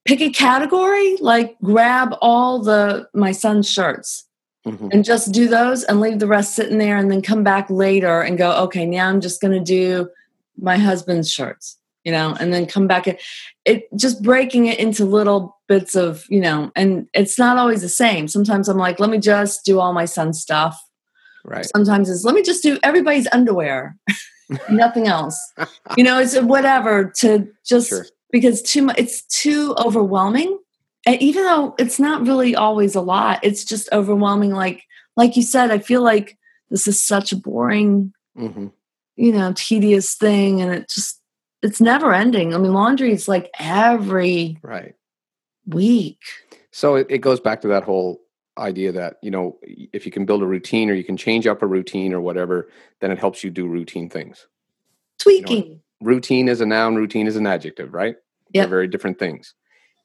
pick 0.05 0.21
a 0.21 0.31
category, 0.31 1.17
like 1.17 1.57
grab 1.61 2.15
all 2.21 2.59
the 2.59 3.07
my 3.13 3.31
son's 3.31 3.69
shirts 3.69 4.25
mm-hmm. 4.65 4.89
and 4.91 5.03
just 5.03 5.31
do 5.31 5.47
those 5.47 5.83
and 5.83 5.99
leave 5.99 6.19
the 6.19 6.27
rest 6.27 6.55
sitting 6.55 6.77
there 6.77 6.97
and 6.97 7.11
then 7.11 7.21
come 7.21 7.43
back 7.43 7.69
later 7.69 8.21
and 8.21 8.37
go, 8.37 8.51
okay, 8.63 8.85
now 8.85 9.09
I'm 9.09 9.21
just 9.21 9.41
going 9.41 9.53
to 9.53 9.63
do 9.63 10.09
my 10.57 10.77
husband's 10.77 11.31
shirts, 11.31 11.77
you 12.03 12.11
know, 12.11 12.35
and 12.39 12.53
then 12.53 12.65
come 12.65 12.87
back. 12.87 13.07
and 13.07 13.17
It 13.65 13.87
just 13.95 14.21
breaking 14.21 14.67
it 14.67 14.79
into 14.79 15.05
little 15.05 15.57
bits 15.67 15.95
of, 15.95 16.25
you 16.29 16.39
know, 16.39 16.71
and 16.75 17.07
it's 17.13 17.39
not 17.39 17.57
always 17.57 17.81
the 17.81 17.89
same. 17.89 18.27
Sometimes 18.27 18.69
I'm 18.69 18.77
like, 18.77 18.99
let 18.99 19.09
me 19.09 19.17
just 19.17 19.65
do 19.65 19.79
all 19.79 19.93
my 19.93 20.05
son's 20.05 20.39
stuff. 20.39 20.79
Right. 21.45 21.65
Sometimes 21.65 22.09
it's 22.09 22.23
let 22.23 22.35
me 22.35 22.41
just 22.41 22.63
do 22.63 22.79
everybody's 22.83 23.27
underwear, 23.33 23.97
nothing 24.69 25.07
else. 25.07 25.37
you 25.97 26.03
know, 26.03 26.19
it's 26.19 26.39
whatever 26.39 27.11
to 27.17 27.49
just 27.65 27.89
sure. 27.89 28.05
because 28.31 28.61
too 28.61 28.83
much. 28.83 28.97
It's 28.97 29.23
too 29.23 29.75
overwhelming 29.77 30.57
and 31.05 31.21
even 31.21 31.43
though 31.43 31.75
it's 31.77 31.99
not 31.99 32.25
really 32.25 32.55
always 32.55 32.95
a 32.95 33.01
lot 33.01 33.39
it's 33.43 33.63
just 33.63 33.89
overwhelming. 33.91 34.51
Like 34.51 34.83
like 35.15 35.35
you 35.35 35.43
said 35.43 35.69
i 35.69 35.77
feel 35.77 36.01
like 36.01 36.37
this 36.71 36.87
is 36.87 36.99
such 36.99 37.31
a 37.31 37.35
boring 37.35 38.13
mm-hmm. 38.37 38.67
you 39.15 39.31
know 39.31 39.53
tedious 39.55 40.15
thing 40.15 40.61
and 40.61 40.73
it 40.73 40.89
just 40.89 41.19
it's 41.63 41.79
never 41.79 42.13
ending. 42.13 42.53
I 42.53 42.57
mean 42.57 42.73
laundry 42.73 43.11
is 43.11 43.27
like 43.27 43.49
every 43.57 44.59
right. 44.61 44.93
week. 45.65 46.19
So 46.71 46.95
it, 46.95 47.07
it 47.09 47.19
goes 47.19 47.39
back 47.39 47.61
to 47.61 47.69
that 47.69 47.83
whole 47.83 48.21
idea 48.57 48.91
that 48.91 49.17
you 49.23 49.31
know 49.31 49.57
if 49.63 50.05
you 50.05 50.11
can 50.11 50.25
build 50.25 50.43
a 50.43 50.45
routine 50.45 50.89
or 50.89 50.93
you 50.93 51.03
can 51.03 51.17
change 51.17 51.47
up 51.47 51.63
a 51.63 51.65
routine 51.65 52.13
or 52.13 52.21
whatever 52.21 52.69
then 52.99 53.09
it 53.09 53.17
helps 53.17 53.43
you 53.43 53.49
do 53.49 53.65
routine 53.65 54.09
things. 54.09 54.45
Tweaking 55.17 55.63
you 55.63 55.69
know, 55.69 55.79
routine 56.01 56.49
is 56.49 56.61
a 56.61 56.65
noun 56.65 56.95
routine 56.95 57.25
is 57.25 57.37
an 57.37 57.47
adjective 57.47 57.93
right? 57.93 58.17
Yeah 58.51 58.63
they're 58.63 58.69
very 58.69 58.87
different 58.87 59.17
things 59.17 59.55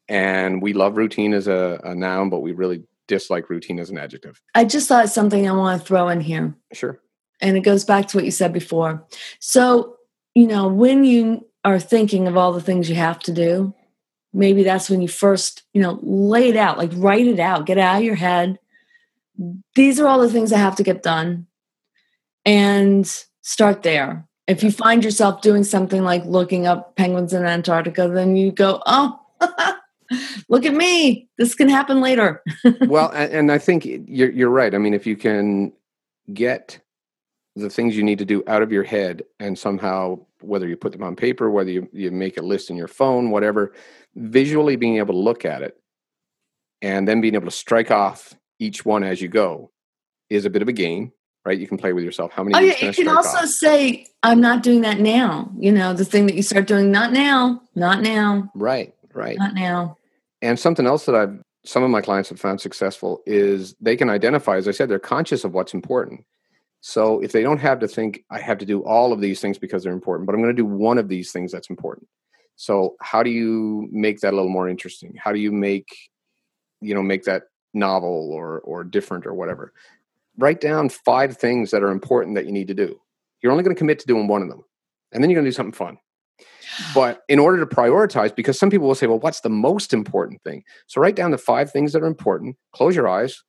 and 0.09 0.63
we 0.63 0.73
love 0.73 0.97
routine 0.97 1.35
as 1.35 1.49
a, 1.49 1.81
a 1.85 1.95
noun, 1.95 2.31
but 2.31 2.41
we 2.41 2.53
really 2.53 2.85
dislike 3.07 3.51
routine 3.51 3.79
as 3.79 3.91
an 3.91 3.99
adjective. 3.99 4.41
I 4.55 4.65
just 4.65 4.89
thought 4.89 5.09
something 5.09 5.49
I 5.49 5.53
want 5.53 5.81
to 5.81 5.87
throw 5.87 6.09
in 6.09 6.21
here. 6.21 6.55
Sure. 6.73 7.01
And 7.41 7.57
it 7.57 7.61
goes 7.61 7.85
back 7.85 8.09
to 8.09 8.17
what 8.17 8.25
you 8.25 8.31
said 8.31 8.53
before. 8.53 9.07
So, 9.41 9.97
you 10.35 10.47
know, 10.47 10.69
when 10.69 11.05
you 11.05 11.47
are 11.65 11.79
thinking 11.79 12.27
of 12.29 12.37
all 12.37 12.53
the 12.53 12.61
things 12.61 12.89
you 12.89 12.97
have 12.97 13.19
to 13.21 13.33
do, 13.33 13.75
maybe 14.33 14.63
that's 14.63 14.91
when 14.91 15.01
you 15.01 15.09
first, 15.09 15.63
you 15.73 15.81
know, 15.81 15.99
lay 16.03 16.49
it 16.49 16.57
out, 16.57 16.79
like 16.79 16.91
write 16.95 17.27
it 17.27 17.41
out, 17.41 17.67
get 17.67 17.79
it 17.79 17.83
out 17.83 17.99
of 17.99 18.05
your 18.05 18.15
head. 18.15 18.59
These 19.75 20.01
are 20.01 20.07
all 20.07 20.21
the 20.21 20.31
things 20.31 20.51
that 20.51 20.59
have 20.59 20.77
to 20.77 20.83
get 20.83 21.03
done. 21.03 21.47
And 22.45 23.07
start 23.43 23.83
there. 23.83 24.27
If 24.47 24.63
you 24.63 24.71
find 24.71 25.05
yourself 25.05 25.43
doing 25.43 25.65
something 25.65 26.03
like 26.03 26.25
looking 26.25 26.67
up 26.67 26.97
penguins 26.97 27.33
in 27.33 27.45
Antarctica, 27.45 28.09
then 28.09 28.37
you 28.37 28.53
go, 28.53 28.83
oh, 28.87 29.21
look 30.49 30.65
at 30.65 30.75
me. 30.75 31.29
This 31.39 31.55
can 31.55 31.69
happen 31.69 32.01
later. 32.01 32.43
Well 32.87 33.11
and, 33.13 33.51
i 33.53 33.59
think 33.59 33.85
you're, 33.85 34.31
you're 34.31 34.51
right. 34.51 34.75
I 34.75 34.79
mean 34.79 34.95
if 34.95 35.07
you 35.07 35.17
can 35.17 35.73
get 36.33 36.81
the 37.57 37.71
things 37.71 37.97
you 37.97 38.03
need 38.03 38.19
to 38.19 38.25
do 38.25 38.43
out 38.47 38.63
of 38.63 38.71
your 38.71 38.85
head 38.85 39.23
and 39.41 39.59
somehow 39.59 40.19
whether 40.41 40.69
you 40.69 40.77
put 40.77 40.93
them 40.93 41.03
on 41.03 41.17
paper 41.17 41.51
whether 41.51 41.71
you, 41.71 41.89
you 41.93 42.11
make 42.11 42.37
a 42.37 42.43
list 42.43 42.71
in 42.71 42.77
your 42.77 42.89
phone 42.89 43.31
whatever 43.31 43.73
visually 44.15 44.77
being 44.77 44.99
able 44.99 45.15
to 45.15 45.21
look 45.21 45.45
at 45.45 45.63
it 45.63 45.81
and 46.83 47.09
then 47.09 47.21
being 47.21 47.35
able 47.35 47.47
to 47.47 47.51
strike 47.51 47.91
off 47.91 48.35
each 48.61 48.85
one 48.85 49.03
as 49.03 49.21
you 49.21 49.29
go 49.29 49.71
is 50.31 50.45
a 50.45 50.51
bit 50.51 50.63
of 50.63 50.69
a 50.69 50.73
game 50.73 51.13
right? 51.45 51.59
You 51.59 51.67
can 51.67 51.79
play 51.79 51.95
with 51.95 52.05
yourself. 52.05 52.31
How 52.33 52.43
many 52.45 52.55
oh, 52.57 52.59
yeah, 52.59 52.87
you 52.87 52.93
can 52.93 53.09
also 53.09 53.39
off? 53.39 53.49
say 53.49 54.07
i'm 54.23 54.41
not 54.41 54.63
doing 54.63 54.83
that 54.83 55.01
now. 55.01 55.51
You 55.59 55.73
know 55.73 55.95
the 55.95 56.05
thing 56.05 56.27
that 56.27 56.35
you 56.35 56.43
start 56.43 56.67
doing 56.67 56.91
not 56.91 57.13
now 57.13 57.63
not 57.75 58.03
now. 58.03 58.51
Right 58.55 58.95
right. 59.15 59.39
Not 59.39 59.55
now 59.55 59.98
and 60.43 60.59
something 60.59 60.87
else 60.87 61.07
that 61.07 61.15
I've 61.15 61.39
some 61.65 61.83
of 61.83 61.91
my 61.91 62.01
clients 62.01 62.29
have 62.29 62.41
found 62.41 62.61
successful 62.61 63.23
is 63.27 63.75
they 63.81 63.97
can 63.97 64.09
identify, 64.09 64.57
as 64.57 64.69
I 64.69 64.71
said, 64.71 64.89
they're 64.89 64.99
conscious 64.99 65.45
of 65.45 65.53
what's 65.53 65.75
important. 65.75 66.25
So 66.81 67.21
if 67.21 67.33
they 67.33 67.43
don't 67.43 67.59
have 67.59 67.81
to 67.81 67.89
think, 67.89 68.25
I 68.31 68.39
have 68.39 68.59
to 68.59 68.65
do 68.65 68.85
all 68.85 69.13
of 69.13 69.21
these 69.21 69.41
things 69.41 69.59
because 69.59 69.83
they're 69.83 69.93
important, 69.93 70.27
but 70.27 70.35
I'm 70.35 70.41
going 70.41 70.55
to 70.55 70.63
do 70.63 70.67
one 70.67 70.97
of 70.97 71.09
these 71.09 71.33
things 71.33 71.51
that's 71.51 71.69
important. 71.69 72.09
So 72.57 72.97
how 73.01 73.23
do 73.23 73.31
you 73.31 73.89
make 73.91 74.21
that 74.21 74.33
a 74.33 74.37
little 74.37 74.51
more 74.51 74.69
interesting? 74.69 75.15
How 75.23 75.33
do 75.33 75.39
you 75.39 75.53
make, 75.53 75.89
you 76.81 76.95
know, 76.95 77.03
make 77.03 77.25
that 77.25 77.45
novel 77.75 78.31
or 78.33 78.61
or 78.61 78.83
different 78.83 79.27
or 79.27 79.35
whatever? 79.35 79.73
Write 80.39 80.61
down 80.61 80.89
five 80.89 81.37
things 81.37 81.71
that 81.73 81.83
are 81.83 81.91
important 81.91 82.37
that 82.37 82.47
you 82.47 82.53
need 82.53 82.69
to 82.69 82.75
do. 82.75 83.01
You're 83.43 83.53
only 83.53 83.65
going 83.65 83.77
to 83.77 83.79
commit 83.79 83.99
to 84.01 84.07
doing 84.07 84.27
one 84.27 84.43
of 84.43 84.49
them, 84.49 84.65
and 85.13 85.23
then 85.23 85.31
you're 85.31 85.37
going 85.37 85.45
to 85.45 85.51
do 85.51 85.55
something 85.55 85.73
fun. 85.73 85.99
But 86.95 87.23
in 87.29 87.39
order 87.39 87.65
to 87.65 87.67
prioritize, 87.67 88.35
because 88.35 88.59
some 88.59 88.71
people 88.71 88.87
will 88.87 88.95
say, 88.95 89.07
well, 89.07 89.19
what's 89.19 89.41
the 89.41 89.51
most 89.51 89.93
important 89.93 90.43
thing? 90.43 90.65
So 90.87 91.01
write 91.01 91.17
down 91.17 91.31
the 91.31 91.39
five 91.39 91.73
things 91.73 91.93
that 91.93 92.03
are 92.03 92.07
important, 92.07 92.57
close 92.73 92.95
your 92.95 93.09
eyes, 93.09 93.43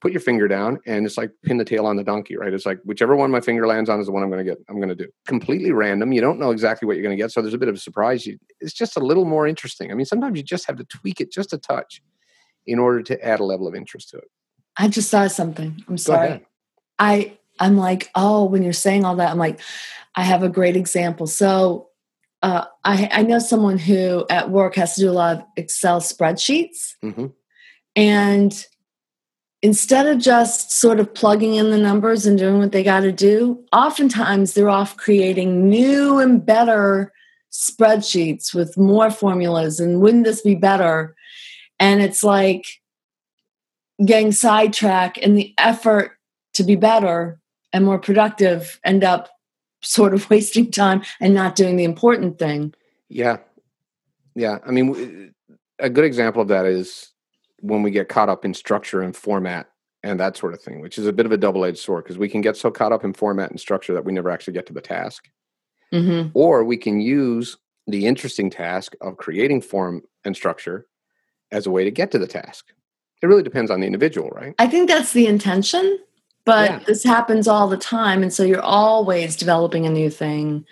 put 0.00 0.12
your 0.12 0.20
finger 0.20 0.46
down, 0.46 0.78
and 0.86 1.06
it's 1.06 1.16
like 1.16 1.30
pin 1.42 1.56
the 1.56 1.64
tail 1.64 1.86
on 1.86 1.96
the 1.96 2.04
donkey, 2.04 2.36
right? 2.36 2.52
It's 2.52 2.66
like 2.66 2.78
whichever 2.84 3.16
one 3.16 3.30
my 3.30 3.40
finger 3.40 3.66
lands 3.66 3.88
on 3.88 4.00
is 4.00 4.06
the 4.06 4.12
one 4.12 4.22
I'm 4.22 4.30
going 4.30 4.44
to 4.44 4.50
get, 4.50 4.58
I'm 4.68 4.76
going 4.76 4.88
to 4.90 4.94
do. 4.94 5.08
Completely 5.26 5.72
random. 5.72 6.12
You 6.12 6.20
don't 6.20 6.38
know 6.38 6.50
exactly 6.50 6.86
what 6.86 6.96
you're 6.96 7.02
going 7.02 7.16
to 7.16 7.22
get. 7.22 7.32
So 7.32 7.40
there's 7.40 7.54
a 7.54 7.58
bit 7.58 7.68
of 7.68 7.74
a 7.74 7.78
surprise. 7.78 8.28
It's 8.60 8.74
just 8.74 8.96
a 8.96 9.00
little 9.00 9.24
more 9.24 9.46
interesting. 9.46 9.90
I 9.90 9.94
mean, 9.94 10.06
sometimes 10.06 10.36
you 10.36 10.42
just 10.42 10.66
have 10.66 10.76
to 10.76 10.84
tweak 10.84 11.20
it 11.20 11.32
just 11.32 11.52
a 11.52 11.58
touch 11.58 12.02
in 12.66 12.78
order 12.78 13.02
to 13.02 13.24
add 13.24 13.40
a 13.40 13.44
level 13.44 13.66
of 13.66 13.74
interest 13.74 14.10
to 14.10 14.18
it. 14.18 14.30
I 14.76 14.88
just 14.88 15.08
saw 15.08 15.26
something. 15.26 15.82
I'm 15.88 15.98
sorry. 15.98 16.44
I 16.98 17.38
I'm 17.60 17.76
like, 17.76 18.10
oh, 18.14 18.44
when 18.44 18.62
you're 18.62 18.72
saying 18.72 19.04
all 19.04 19.16
that, 19.16 19.30
I'm 19.30 19.38
like, 19.38 19.60
I 20.14 20.22
have 20.22 20.42
a 20.42 20.48
great 20.48 20.76
example. 20.76 21.26
So 21.26 21.88
uh, 22.44 22.66
I, 22.84 23.08
I, 23.10 23.22
know 23.22 23.38
someone 23.38 23.78
who 23.78 24.26
at 24.28 24.50
work 24.50 24.74
has 24.74 24.96
to 24.96 25.00
do 25.00 25.10
a 25.10 25.12
lot 25.12 25.38
of 25.38 25.44
Excel 25.56 26.02
spreadsheets. 26.02 26.92
Mm-hmm. 27.02 27.28
And 27.96 28.66
instead 29.62 30.06
of 30.06 30.18
just 30.18 30.70
sort 30.70 31.00
of 31.00 31.14
plugging 31.14 31.54
in 31.54 31.70
the 31.70 31.78
numbers 31.78 32.26
and 32.26 32.36
doing 32.36 32.58
what 32.58 32.70
they 32.70 32.82
got 32.82 33.00
to 33.00 33.12
do, 33.12 33.64
oftentimes 33.72 34.52
they're 34.52 34.68
off 34.68 34.98
creating 34.98 35.70
new 35.70 36.18
and 36.18 36.44
better 36.44 37.14
spreadsheets 37.50 38.52
with 38.52 38.76
more 38.76 39.10
formulas. 39.10 39.80
And 39.80 40.02
wouldn't 40.02 40.24
this 40.24 40.42
be 40.42 40.54
better? 40.54 41.16
And 41.80 42.02
it's 42.02 42.22
like 42.22 42.66
getting 44.04 44.32
sidetracked 44.32 45.16
and 45.16 45.34
the 45.34 45.54
effort 45.56 46.12
to 46.52 46.62
be 46.62 46.76
better 46.76 47.40
and 47.72 47.86
more 47.86 47.98
productive 47.98 48.78
end 48.84 49.02
up 49.02 49.30
sort 49.84 50.14
of 50.14 50.28
wasting 50.30 50.70
time 50.70 51.02
and 51.20 51.34
not 51.34 51.56
doing 51.56 51.76
the 51.76 51.84
important 51.84 52.38
thing. 52.38 52.74
Yeah. 53.08 53.38
Yeah. 54.34 54.58
I 54.66 54.70
mean, 54.70 55.32
a 55.78 55.90
good 55.90 56.04
example 56.04 56.42
of 56.42 56.48
that 56.48 56.66
is 56.66 57.12
when 57.60 57.82
we 57.82 57.90
get 57.90 58.08
caught 58.08 58.28
up 58.28 58.44
in 58.44 58.54
structure 58.54 59.00
and 59.00 59.16
format 59.16 59.68
and 60.02 60.20
that 60.20 60.36
sort 60.36 60.52
of 60.52 60.60
thing, 60.60 60.80
which 60.80 60.98
is 60.98 61.06
a 61.06 61.12
bit 61.12 61.26
of 61.26 61.32
a 61.32 61.36
double 61.36 61.64
edged 61.64 61.78
sword 61.78 62.04
because 62.04 62.18
we 62.18 62.28
can 62.28 62.40
get 62.40 62.56
so 62.56 62.70
caught 62.70 62.92
up 62.92 63.04
in 63.04 63.14
format 63.14 63.50
and 63.50 63.58
structure 63.58 63.94
that 63.94 64.04
we 64.04 64.12
never 64.12 64.30
actually 64.30 64.52
get 64.52 64.66
to 64.66 64.72
the 64.72 64.80
task. 64.80 65.30
Mm-hmm. 65.92 66.30
Or 66.34 66.64
we 66.64 66.76
can 66.76 67.00
use 67.00 67.56
the 67.86 68.06
interesting 68.06 68.50
task 68.50 68.94
of 69.00 69.16
creating 69.16 69.62
form 69.62 70.02
and 70.24 70.34
structure 70.36 70.86
as 71.50 71.66
a 71.66 71.70
way 71.70 71.84
to 71.84 71.90
get 71.90 72.10
to 72.10 72.18
the 72.18 72.26
task. 72.26 72.66
It 73.22 73.26
really 73.26 73.42
depends 73.42 73.70
on 73.70 73.80
the 73.80 73.86
individual, 73.86 74.28
right? 74.30 74.54
I 74.58 74.66
think 74.66 74.88
that's 74.88 75.12
the 75.12 75.26
intention 75.26 75.98
but 76.44 76.70
yeah. 76.70 76.78
this 76.86 77.02
happens 77.02 77.48
all 77.48 77.68
the 77.68 77.76
time 77.76 78.22
and 78.22 78.32
so 78.32 78.42
you're 78.42 78.60
always 78.60 79.36
developing 79.36 79.86
a 79.86 79.90
new 79.90 80.10
thing 80.10 80.64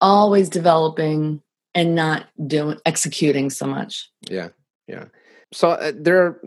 always 0.00 0.48
developing 0.48 1.42
and 1.74 1.94
not 1.94 2.26
doing 2.46 2.78
executing 2.84 3.50
so 3.50 3.66
much. 3.66 4.10
Yeah 4.28 4.48
yeah. 4.86 5.04
So 5.52 5.70
uh, 5.70 5.92
there 5.94 6.22
are 6.22 6.42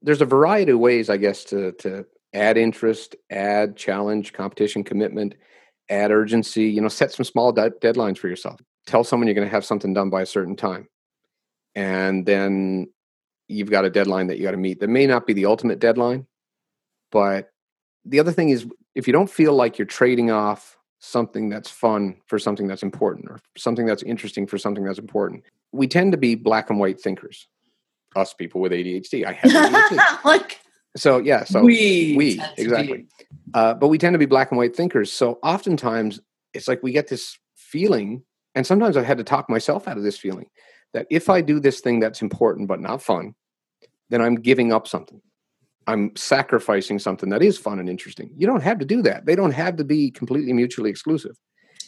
there's 0.00 0.20
a 0.20 0.26
variety 0.26 0.72
of 0.72 0.78
ways 0.80 1.08
i 1.08 1.16
guess 1.16 1.44
to 1.44 1.72
to 1.72 2.04
add 2.34 2.56
interest 2.56 3.14
add 3.30 3.76
challenge 3.76 4.32
competition 4.32 4.82
commitment 4.82 5.34
add 5.90 6.10
urgency 6.10 6.64
you 6.64 6.80
know 6.80 6.88
set 6.88 7.12
some 7.12 7.22
small 7.24 7.52
de- 7.52 7.70
deadlines 7.70 8.18
for 8.18 8.28
yourself. 8.28 8.60
Tell 8.86 9.04
someone 9.04 9.28
you're 9.28 9.34
going 9.34 9.46
to 9.46 9.54
have 9.54 9.64
something 9.64 9.94
done 9.94 10.10
by 10.10 10.22
a 10.22 10.26
certain 10.26 10.56
time. 10.56 10.88
And 11.76 12.26
then 12.26 12.88
you've 13.46 13.70
got 13.70 13.84
a 13.84 13.90
deadline 13.90 14.26
that 14.26 14.38
you 14.38 14.42
got 14.42 14.50
to 14.50 14.56
meet. 14.56 14.80
That 14.80 14.88
may 14.88 15.06
not 15.06 15.24
be 15.26 15.34
the 15.34 15.46
ultimate 15.46 15.78
deadline 15.78 16.26
but 17.12 17.51
the 18.04 18.20
other 18.20 18.32
thing 18.32 18.50
is 18.50 18.66
if 18.94 19.06
you 19.06 19.12
don't 19.12 19.30
feel 19.30 19.54
like 19.54 19.78
you're 19.78 19.86
trading 19.86 20.30
off 20.30 20.76
something 21.00 21.48
that's 21.48 21.70
fun 21.70 22.16
for 22.26 22.38
something 22.38 22.68
that's 22.68 22.82
important 22.82 23.28
or 23.28 23.40
something 23.56 23.86
that's 23.86 24.02
interesting 24.02 24.46
for 24.46 24.58
something 24.58 24.84
that's 24.84 24.98
important 24.98 25.42
we 25.72 25.86
tend 25.86 26.12
to 26.12 26.18
be 26.18 26.34
black 26.34 26.68
and 26.68 26.78
white 26.78 27.00
thinkers. 27.00 27.48
Us 28.14 28.34
people 28.34 28.60
with 28.60 28.72
adhd 28.72 29.24
i 29.24 29.32
have 29.32 29.50
adhd 29.50 30.24
like 30.24 30.60
so 30.96 31.18
yeah 31.18 31.44
so 31.44 31.62
we 31.62 32.14
we 32.16 32.42
exactly. 32.58 33.06
Uh, 33.54 33.74
but 33.74 33.88
we 33.88 33.98
tend 33.98 34.14
to 34.14 34.18
be 34.18 34.26
black 34.26 34.50
and 34.50 34.58
white 34.58 34.74
thinkers. 34.74 35.12
So 35.12 35.38
oftentimes 35.42 36.20
it's 36.54 36.68
like 36.68 36.82
we 36.82 36.92
get 36.92 37.08
this 37.08 37.38
feeling 37.54 38.22
and 38.54 38.66
sometimes 38.66 38.96
i've 38.98 39.06
had 39.06 39.16
to 39.16 39.24
talk 39.24 39.48
myself 39.48 39.88
out 39.88 39.96
of 39.96 40.02
this 40.02 40.18
feeling 40.18 40.46
that 40.92 41.06
if 41.10 41.30
i 41.30 41.40
do 41.40 41.58
this 41.58 41.80
thing 41.80 42.00
that's 42.00 42.20
important 42.20 42.68
but 42.68 42.80
not 42.80 43.00
fun 43.02 43.34
then 44.12 44.20
I'm 44.20 44.36
giving 44.36 44.72
up 44.72 44.86
something. 44.86 45.20
I'm 45.86 46.14
sacrificing 46.16 46.98
something 46.98 47.30
that 47.30 47.42
is 47.42 47.58
fun 47.58 47.78
and 47.78 47.88
interesting. 47.88 48.30
You 48.36 48.46
don't 48.46 48.62
have 48.62 48.78
to 48.78 48.84
do 48.84 49.02
that. 49.02 49.26
They 49.26 49.34
don't 49.34 49.52
have 49.52 49.76
to 49.76 49.84
be 49.84 50.10
completely 50.10 50.52
mutually 50.52 50.90
exclusive. 50.90 51.36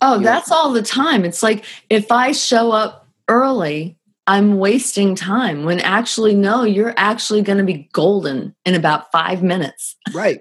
Oh, 0.03 0.19
you 0.19 0.25
that's 0.25 0.51
know? 0.51 0.57
all 0.57 0.73
the 0.73 0.83
time. 0.83 1.25
It's 1.25 1.43
like 1.43 1.65
if 1.89 2.11
I 2.11 2.33
show 2.33 2.73
up 2.73 3.09
early, 3.29 3.97
I'm 4.27 4.59
wasting 4.59 5.15
time 5.15 5.65
when 5.65 5.81
actually, 5.81 6.35
no, 6.35 6.65
you're 6.65 6.95
actually 6.97 7.43
going 7.43 7.59
to 7.59 7.65
be 7.65 7.89
golden 7.93 8.55
in 8.65 8.75
about 8.75 9.13
five 9.13 9.43
minutes. 9.43 9.97
right. 10.15 10.41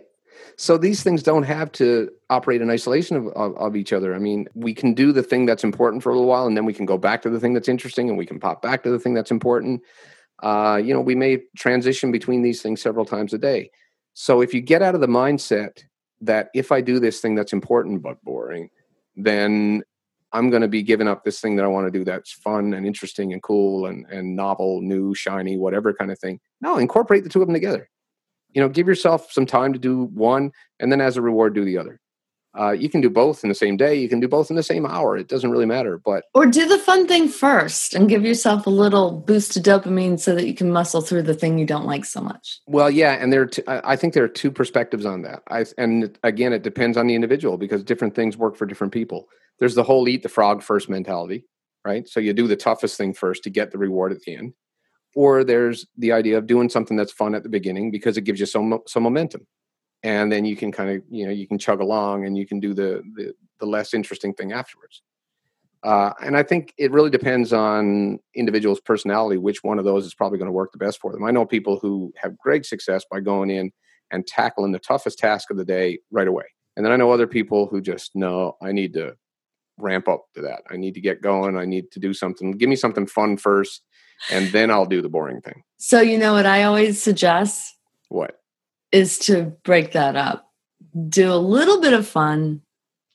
So 0.55 0.77
these 0.77 1.03
things 1.03 1.23
don't 1.23 1.43
have 1.43 1.71
to 1.73 2.09
operate 2.29 2.61
in 2.61 2.69
isolation 2.69 3.17
of, 3.17 3.27
of, 3.29 3.57
of, 3.57 3.75
each 3.75 3.91
other. 3.91 4.13
I 4.13 4.19
mean, 4.19 4.47
we 4.53 4.73
can 4.73 4.93
do 4.93 5.11
the 5.11 5.23
thing 5.23 5.45
that's 5.45 5.63
important 5.63 6.03
for 6.03 6.09
a 6.09 6.13
little 6.13 6.27
while, 6.27 6.45
and 6.45 6.55
then 6.55 6.65
we 6.65 6.73
can 6.73 6.85
go 6.85 6.97
back 6.97 7.23
to 7.23 7.29
the 7.29 7.39
thing 7.39 7.53
that's 7.53 7.67
interesting, 7.67 8.07
and 8.07 8.17
we 8.17 8.25
can 8.25 8.39
pop 8.39 8.61
back 8.61 8.83
to 8.83 8.91
the 8.91 8.99
thing 8.99 9.15
that's 9.15 9.31
important. 9.31 9.81
Uh, 10.41 10.81
you 10.83 10.93
know, 10.93 11.01
we 11.01 11.15
may 11.15 11.39
transition 11.57 12.11
between 12.11 12.41
these 12.41 12.61
things 12.61 12.81
several 12.81 13.05
times 13.05 13.33
a 13.33 13.37
day. 13.37 13.69
So 14.13 14.41
if 14.41 14.53
you 14.53 14.61
get 14.61 14.81
out 14.81 14.95
of 14.95 15.01
the 15.01 15.07
mindset 15.07 15.83
that 16.21 16.49
if 16.53 16.71
I 16.71 16.81
do 16.81 16.99
this 16.99 17.19
thing 17.19 17.35
that's 17.35 17.53
important 17.53 18.01
but 18.01 18.21
boring, 18.23 18.69
then 19.15 19.83
I'm 20.31 20.49
going 20.49 20.61
to 20.61 20.67
be 20.67 20.81
giving 20.81 21.07
up 21.07 21.23
this 21.23 21.39
thing 21.39 21.55
that 21.57 21.65
I 21.65 21.67
want 21.67 21.87
to 21.87 21.97
do 21.97 22.03
that's 22.03 22.31
fun 22.31 22.73
and 22.73 22.85
interesting 22.85 23.33
and 23.33 23.41
cool 23.41 23.85
and, 23.85 24.05
and 24.07 24.35
novel, 24.35 24.81
new, 24.81 25.13
shiny, 25.13 25.57
whatever 25.57 25.93
kind 25.93 26.11
of 26.11 26.19
thing. 26.19 26.39
No, 26.61 26.77
incorporate 26.77 27.23
the 27.23 27.29
two 27.29 27.41
of 27.41 27.47
them 27.47 27.53
together 27.53 27.89
you 28.53 28.61
know 28.61 28.69
give 28.69 28.87
yourself 28.87 29.31
some 29.31 29.45
time 29.45 29.73
to 29.73 29.79
do 29.79 30.05
one 30.13 30.51
and 30.79 30.91
then 30.91 31.01
as 31.01 31.17
a 31.17 31.21
reward 31.21 31.53
do 31.53 31.65
the 31.65 31.77
other 31.77 31.99
uh, 32.59 32.71
you 32.71 32.89
can 32.89 33.01
do 33.01 33.09
both 33.09 33.43
in 33.43 33.49
the 33.49 33.55
same 33.55 33.77
day 33.77 33.95
you 33.95 34.09
can 34.09 34.19
do 34.19 34.27
both 34.27 34.49
in 34.49 34.55
the 34.55 34.63
same 34.63 34.85
hour 34.85 35.17
it 35.17 35.27
doesn't 35.27 35.51
really 35.51 35.65
matter 35.65 35.97
but 35.97 36.25
or 36.33 36.45
do 36.45 36.67
the 36.67 36.77
fun 36.77 37.07
thing 37.07 37.27
first 37.27 37.93
and 37.93 38.09
give 38.09 38.23
yourself 38.23 38.67
a 38.67 38.69
little 38.69 39.11
boost 39.11 39.57
of 39.57 39.63
dopamine 39.63 40.19
so 40.19 40.35
that 40.35 40.47
you 40.47 40.53
can 40.53 40.71
muscle 40.71 41.01
through 41.01 41.23
the 41.23 41.33
thing 41.33 41.57
you 41.57 41.65
don't 41.65 41.85
like 41.85 42.05
so 42.05 42.21
much. 42.21 42.59
Well 42.67 42.89
yeah 42.89 43.13
and 43.13 43.31
there 43.31 43.45
t- 43.45 43.63
I 43.67 43.95
think 43.95 44.13
there 44.13 44.23
are 44.23 44.29
two 44.29 44.51
perspectives 44.51 45.05
on 45.05 45.21
that. 45.23 45.43
I, 45.49 45.65
and 45.77 46.17
again 46.23 46.53
it 46.53 46.63
depends 46.63 46.97
on 46.97 47.07
the 47.07 47.15
individual 47.15 47.57
because 47.57 47.83
different 47.83 48.15
things 48.15 48.37
work 48.37 48.55
for 48.55 48.65
different 48.65 48.93
people. 48.93 49.27
There's 49.59 49.75
the 49.75 49.83
whole 49.83 50.07
eat 50.07 50.23
the 50.23 50.29
frog 50.29 50.61
first 50.63 50.89
mentality 50.89 51.45
right? 51.85 52.07
So 52.07 52.19
you 52.19 52.33
do 52.33 52.47
the 52.47 52.55
toughest 52.55 52.97
thing 52.97 53.13
first 53.13 53.43
to 53.43 53.49
get 53.49 53.71
the 53.71 53.77
reward 53.77 54.11
at 54.11 54.21
the 54.21 54.35
end. 54.35 54.53
Or 55.15 55.43
there's 55.43 55.85
the 55.97 56.11
idea 56.11 56.37
of 56.37 56.47
doing 56.47 56.69
something 56.69 56.97
that's 56.97 57.11
fun 57.11 57.35
at 57.35 57.43
the 57.43 57.49
beginning 57.49 57.91
because 57.91 58.17
it 58.17 58.23
gives 58.23 58.39
you 58.39 58.45
some 58.45 58.79
some 58.87 59.03
momentum 59.03 59.45
and 60.03 60.31
then 60.31 60.45
you 60.45 60.55
can 60.55 60.71
kind 60.71 60.89
of 60.89 61.01
you 61.09 61.25
know 61.25 61.31
you 61.31 61.47
can 61.47 61.57
chug 61.57 61.79
along 61.79 62.25
and 62.25 62.37
you 62.37 62.45
can 62.45 62.59
do 62.59 62.73
the 62.73 63.01
the, 63.15 63.33
the 63.59 63.65
less 63.65 63.93
interesting 63.93 64.33
thing 64.33 64.51
afterwards 64.51 65.01
uh, 65.83 66.11
and 66.21 66.37
i 66.37 66.43
think 66.43 66.73
it 66.77 66.91
really 66.91 67.09
depends 67.09 67.53
on 67.53 68.19
individuals 68.35 68.79
personality 68.81 69.37
which 69.37 69.63
one 69.63 69.79
of 69.79 69.85
those 69.85 70.05
is 70.05 70.13
probably 70.13 70.37
going 70.37 70.47
to 70.47 70.53
work 70.53 70.71
the 70.71 70.77
best 70.77 70.99
for 70.99 71.11
them 71.11 71.23
i 71.23 71.31
know 71.31 71.45
people 71.45 71.79
who 71.79 72.11
have 72.17 72.37
great 72.37 72.65
success 72.65 73.05
by 73.09 73.19
going 73.19 73.49
in 73.49 73.71
and 74.11 74.27
tackling 74.27 74.71
the 74.71 74.79
toughest 74.79 75.17
task 75.17 75.49
of 75.49 75.57
the 75.57 75.65
day 75.65 75.99
right 76.11 76.27
away 76.27 76.45
and 76.75 76.85
then 76.85 76.93
i 76.93 76.95
know 76.95 77.11
other 77.11 77.27
people 77.27 77.67
who 77.67 77.81
just 77.81 78.15
know 78.15 78.55
i 78.61 78.71
need 78.71 78.93
to 78.93 79.15
ramp 79.79 80.07
up 80.07 80.25
to 80.35 80.41
that 80.41 80.61
i 80.69 80.77
need 80.77 80.93
to 80.93 81.01
get 81.01 81.21
going 81.21 81.57
i 81.57 81.65
need 81.65 81.89
to 81.91 81.99
do 81.99 82.13
something 82.13 82.51
give 82.51 82.69
me 82.69 82.75
something 82.75 83.07
fun 83.07 83.35
first 83.35 83.81
and 84.31 84.47
then 84.51 84.71
I'll 84.71 84.85
do 84.85 85.01
the 85.01 85.09
boring 85.09 85.41
thing. 85.41 85.63
So, 85.77 86.01
you 86.01 86.17
know 86.17 86.33
what 86.33 86.45
I 86.45 86.63
always 86.63 87.01
suggest? 87.01 87.75
What? 88.09 88.39
Is 88.93 89.17
to 89.19 89.53
break 89.63 89.91
that 89.91 90.15
up. 90.15 90.49
Do 91.09 91.33
a 91.33 91.35
little 91.35 91.81
bit 91.81 91.93
of 91.93 92.07
fun, 92.07 92.61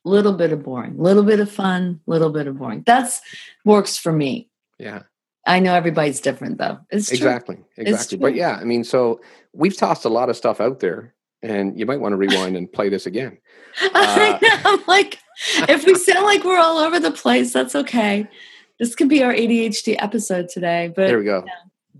little 0.04 0.34
bit 0.34 0.52
of 0.52 0.62
boring, 0.62 0.98
little 0.98 1.22
bit 1.22 1.40
of 1.40 1.50
fun, 1.50 2.00
little 2.06 2.30
bit 2.30 2.46
of 2.46 2.58
boring. 2.58 2.82
That's 2.84 3.20
works 3.64 3.96
for 3.96 4.12
me. 4.12 4.50
Yeah. 4.78 5.04
I 5.46 5.60
know 5.60 5.74
everybody's 5.74 6.20
different 6.20 6.58
though. 6.58 6.78
It's 6.90 7.10
exactly, 7.10 7.56
true. 7.56 7.64
exactly. 7.78 8.18
But 8.18 8.34
yeah, 8.34 8.58
I 8.60 8.64
mean, 8.64 8.84
so 8.84 9.20
we've 9.54 9.76
tossed 9.76 10.04
a 10.04 10.10
lot 10.10 10.28
of 10.28 10.36
stuff 10.36 10.60
out 10.60 10.80
there, 10.80 11.14
and 11.42 11.78
you 11.78 11.86
might 11.86 12.00
want 12.00 12.12
to 12.12 12.16
rewind 12.16 12.56
and 12.56 12.70
play 12.70 12.88
this 12.88 13.06
again. 13.06 13.38
Uh, 13.94 14.38
I'm 14.42 14.82
like, 14.88 15.20
if 15.68 15.86
we 15.86 15.94
sound 15.94 16.24
like 16.24 16.42
we're 16.42 16.58
all 16.58 16.78
over 16.78 16.98
the 16.98 17.12
place, 17.12 17.52
that's 17.52 17.76
okay 17.76 18.28
this 18.78 18.94
could 18.94 19.08
be 19.08 19.22
our 19.22 19.32
ADHD 19.32 19.96
episode 19.98 20.48
today. 20.48 20.92
But 20.94 21.08
there 21.08 21.18
we 21.18 21.24
go. 21.24 21.44
Yeah, 21.46 21.52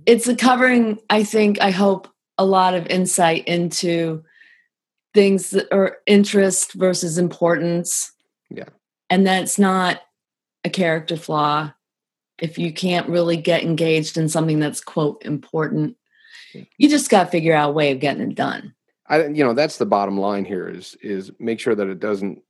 it's 0.07 0.29
a 0.29 0.37
covering, 0.37 0.99
I 1.11 1.25
think, 1.25 1.61
I 1.61 1.71
hope, 1.71 2.09
a 2.39 2.45
lot 2.45 2.75
of 2.75 2.87
insight 2.87 3.47
into 3.47 4.23
things 5.15 5.51
that 5.51 5.67
are 5.73 5.99
interest 6.07 6.75
versus 6.75 7.19
importance. 7.19 8.13
Yeah. 8.51 8.69
And 9.11 9.27
that's 9.27 9.59
not 9.59 10.01
a 10.65 10.71
character 10.71 11.17
flaw. 11.17 11.73
If 12.39 12.59
you 12.59 12.73
can't 12.73 13.09
really 13.09 13.37
get 13.37 13.65
engaged 13.65 14.17
in 14.17 14.29
something 14.29 14.61
that's 14.61 14.81
quote 14.81 15.23
important, 15.25 15.97
you 16.77 16.89
just 16.89 17.11
got 17.11 17.25
to 17.25 17.31
figure 17.31 17.55
out 17.55 17.71
a 17.71 17.73
way 17.73 17.91
of 17.91 18.01
getting 18.01 18.31
it 18.31 18.35
done. 18.35 18.75
I, 19.09 19.27
you 19.27 19.45
know, 19.45 19.55
that's 19.55 19.79
the 19.79 19.87
bottom 19.87 20.19
line 20.19 20.45
here 20.45 20.69
is 20.69 20.97
is 21.03 21.33
make 21.39 21.59
sure 21.59 21.75
that 21.75 21.89
it 21.89 21.99
doesn't 21.99 22.43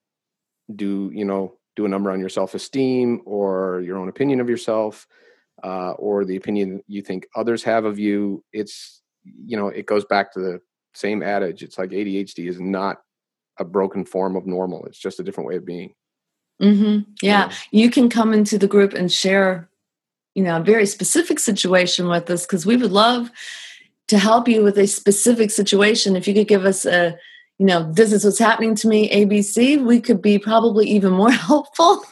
do, 0.75 1.11
you 1.15 1.25
know, 1.25 1.57
do 1.77 1.87
a 1.87 1.89
number 1.89 2.11
on 2.11 2.21
your 2.21 2.29
self 2.29 2.55
esteem 2.55 3.23
or 3.25 3.81
your 3.81 3.97
own 3.97 4.09
opinion 4.09 4.41
of 4.41 4.51
yourself 4.51 5.07
uh, 5.63 5.93
or 5.93 6.25
the 6.25 6.37
opinion 6.37 6.83
you 6.87 7.01
think 7.01 7.27
others 7.35 7.63
have 7.63 7.85
of 7.85 7.99
you. 7.99 8.45
It's, 8.53 9.01
you 9.45 9.57
know, 9.57 9.69
it 9.69 9.87
goes 9.87 10.05
back 10.05 10.33
to 10.33 10.41
the 10.41 10.61
same 10.95 11.23
adage. 11.23 11.63
It's 11.63 11.79
like 11.79 11.91
ADHD 11.91 12.49
is 12.49 12.61
not 12.61 12.99
a 13.59 13.65
broken 13.65 14.05
form 14.05 14.37
of 14.37 14.47
normal, 14.47 14.85
it's 14.87 14.99
just 14.99 15.21
a 15.21 15.23
different 15.23 15.49
way 15.49 15.57
of 15.57 15.67
being. 15.67 15.95
Mm-hmm. 16.63 17.11
Yeah. 17.23 17.53
You 17.71 17.91
can 17.91 18.09
come 18.09 18.33
into 18.33 18.59
the 18.59 18.67
group 18.67 18.93
and 18.93 19.11
share, 19.13 19.69
you 20.35 20.43
know, 20.43 20.57
a 20.57 20.63
very 20.63 20.87
specific 20.87 21.39
situation 21.39 22.09
with 22.09 22.29
us 22.31 22.47
because 22.47 22.67
we 22.67 22.77
would 22.77 22.91
love 22.91 23.31
to 24.09 24.19
help 24.19 24.49
you 24.49 24.63
with 24.63 24.79
a 24.79 24.87
specific 24.87 25.51
situation. 25.51 26.17
If 26.17 26.27
you 26.27 26.35
could 26.35 26.49
give 26.49 26.65
us 26.65 26.85
a, 26.85 27.17
you 27.59 27.67
know, 27.67 27.91
this 27.93 28.13
is 28.13 28.25
what's 28.25 28.39
happening 28.39 28.77
to 28.77 28.89
me, 28.89 29.11
ABC, 29.11 29.85
we 29.85 30.01
could 30.01 30.23
be 30.23 30.39
probably 30.39 30.87
even 30.89 31.13
more 31.13 31.31
helpful. 31.49 32.05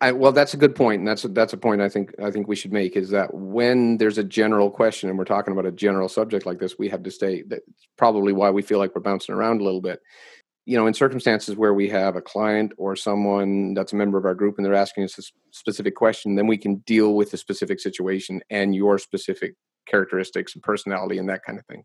I, 0.00 0.12
well, 0.12 0.30
that's 0.30 0.54
a 0.54 0.56
good 0.56 0.76
point, 0.76 1.00
and 1.00 1.08
that's 1.08 1.24
a, 1.24 1.28
that's 1.28 1.52
a 1.52 1.56
point 1.56 1.80
I 1.80 1.88
think 1.88 2.14
I 2.22 2.30
think 2.30 2.46
we 2.46 2.54
should 2.54 2.72
make 2.72 2.96
is 2.96 3.10
that 3.10 3.34
when 3.34 3.96
there's 3.96 4.18
a 4.18 4.24
general 4.24 4.70
question 4.70 5.08
and 5.08 5.18
we're 5.18 5.24
talking 5.24 5.52
about 5.52 5.66
a 5.66 5.72
general 5.72 6.08
subject 6.08 6.46
like 6.46 6.60
this, 6.60 6.78
we 6.78 6.88
have 6.90 7.02
to 7.02 7.10
stay. 7.10 7.42
That's 7.42 7.64
probably 7.96 8.32
why 8.32 8.50
we 8.50 8.62
feel 8.62 8.78
like 8.78 8.94
we're 8.94 9.02
bouncing 9.02 9.34
around 9.34 9.60
a 9.60 9.64
little 9.64 9.80
bit. 9.80 10.00
You 10.66 10.76
know, 10.76 10.86
in 10.86 10.94
circumstances 10.94 11.56
where 11.56 11.74
we 11.74 11.88
have 11.88 12.14
a 12.14 12.20
client 12.20 12.72
or 12.76 12.94
someone 12.94 13.74
that's 13.74 13.92
a 13.92 13.96
member 13.96 14.18
of 14.18 14.26
our 14.26 14.34
group 14.34 14.56
and 14.58 14.66
they're 14.66 14.74
asking 14.74 15.04
us 15.04 15.18
a 15.18 15.22
specific 15.50 15.96
question, 15.96 16.36
then 16.36 16.46
we 16.46 16.58
can 16.58 16.76
deal 16.86 17.14
with 17.14 17.32
the 17.32 17.36
specific 17.38 17.80
situation 17.80 18.40
and 18.50 18.76
your 18.76 18.98
specific 18.98 19.54
characteristics 19.88 20.54
and 20.54 20.62
personality 20.62 21.18
and 21.18 21.28
that 21.28 21.42
kind 21.42 21.58
of 21.58 21.66
thing. 21.66 21.82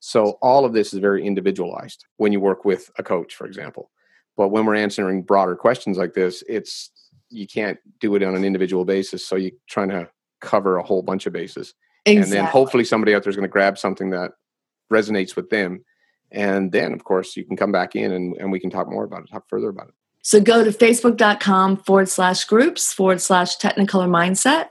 So 0.00 0.38
all 0.42 0.64
of 0.64 0.72
this 0.72 0.92
is 0.92 1.00
very 1.00 1.24
individualized 1.26 2.04
when 2.16 2.32
you 2.32 2.40
work 2.40 2.64
with 2.64 2.90
a 2.98 3.02
coach, 3.02 3.34
for 3.34 3.46
example. 3.46 3.90
But 4.36 4.48
when 4.48 4.64
we're 4.64 4.76
answering 4.76 5.22
broader 5.22 5.56
questions 5.56 5.98
like 5.98 6.14
this, 6.14 6.44
it's 6.48 6.90
you 7.30 7.46
can't 7.46 7.78
do 8.00 8.14
it 8.14 8.22
on 8.22 8.34
an 8.34 8.44
individual 8.44 8.84
basis. 8.84 9.26
So 9.26 9.36
you're 9.36 9.52
trying 9.68 9.88
to 9.90 10.08
cover 10.40 10.76
a 10.76 10.82
whole 10.82 11.02
bunch 11.02 11.26
of 11.26 11.32
bases. 11.32 11.74
Exactly. 12.06 12.22
And 12.22 12.32
then 12.32 12.50
hopefully 12.50 12.84
somebody 12.84 13.14
out 13.14 13.24
there 13.24 13.30
is 13.30 13.36
going 13.36 13.48
to 13.48 13.52
grab 13.52 13.76
something 13.76 14.10
that 14.10 14.32
resonates 14.92 15.36
with 15.36 15.50
them. 15.50 15.84
And 16.30 16.72
then, 16.72 16.92
of 16.92 17.04
course, 17.04 17.36
you 17.36 17.44
can 17.44 17.56
come 17.56 17.72
back 17.72 17.96
in 17.96 18.12
and, 18.12 18.36
and 18.36 18.52
we 18.52 18.60
can 18.60 18.70
talk 18.70 18.88
more 18.88 19.04
about 19.04 19.22
it, 19.22 19.30
talk 19.30 19.48
further 19.48 19.68
about 19.68 19.88
it. 19.88 19.94
So 20.22 20.40
go 20.40 20.62
to 20.62 20.70
facebook.com 20.70 21.78
forward 21.78 22.08
slash 22.08 22.44
groups 22.44 22.92
forward 22.92 23.20
slash 23.20 23.56
technicolor 23.56 24.08
mindset 24.08 24.68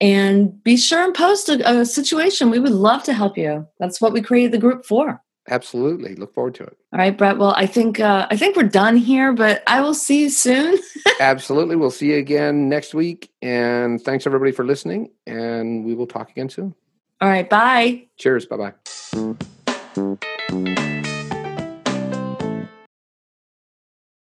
and 0.00 0.62
be 0.62 0.76
sure 0.76 1.04
and 1.04 1.14
post 1.14 1.48
a, 1.48 1.80
a, 1.80 1.84
situation. 1.84 2.50
We 2.50 2.58
would 2.58 2.72
love 2.72 3.02
to 3.04 3.12
help 3.12 3.36
you. 3.36 3.66
That's 3.78 4.00
what 4.00 4.12
we 4.12 4.22
created 4.22 4.52
the 4.52 4.58
group 4.58 4.84
for. 4.84 5.22
Absolutely. 5.48 6.14
Look 6.14 6.32
forward 6.32 6.54
to 6.56 6.64
it. 6.64 6.76
All 6.92 6.98
right, 6.98 7.16
Brett. 7.16 7.38
Well, 7.38 7.54
I 7.56 7.66
think 7.66 7.98
uh, 7.98 8.26
I 8.30 8.36
think 8.36 8.56
we're 8.56 8.62
done 8.64 8.96
here, 8.96 9.32
but 9.32 9.62
I 9.66 9.80
will 9.80 9.94
see 9.94 10.22
you 10.22 10.30
soon. 10.30 10.78
Absolutely. 11.20 11.76
We'll 11.76 11.90
see 11.90 12.12
you 12.12 12.18
again 12.18 12.68
next 12.68 12.94
week. 12.94 13.30
And 13.42 14.00
thanks 14.00 14.26
everybody 14.26 14.52
for 14.52 14.64
listening. 14.64 15.10
And 15.26 15.84
we 15.84 15.94
will 15.94 16.06
talk 16.06 16.30
again 16.30 16.48
soon. 16.50 16.74
All 17.20 17.28
right. 17.28 17.48
Bye. 17.48 18.06
Cheers. 18.16 18.46
Bye 18.46 18.72
bye. 19.96 20.99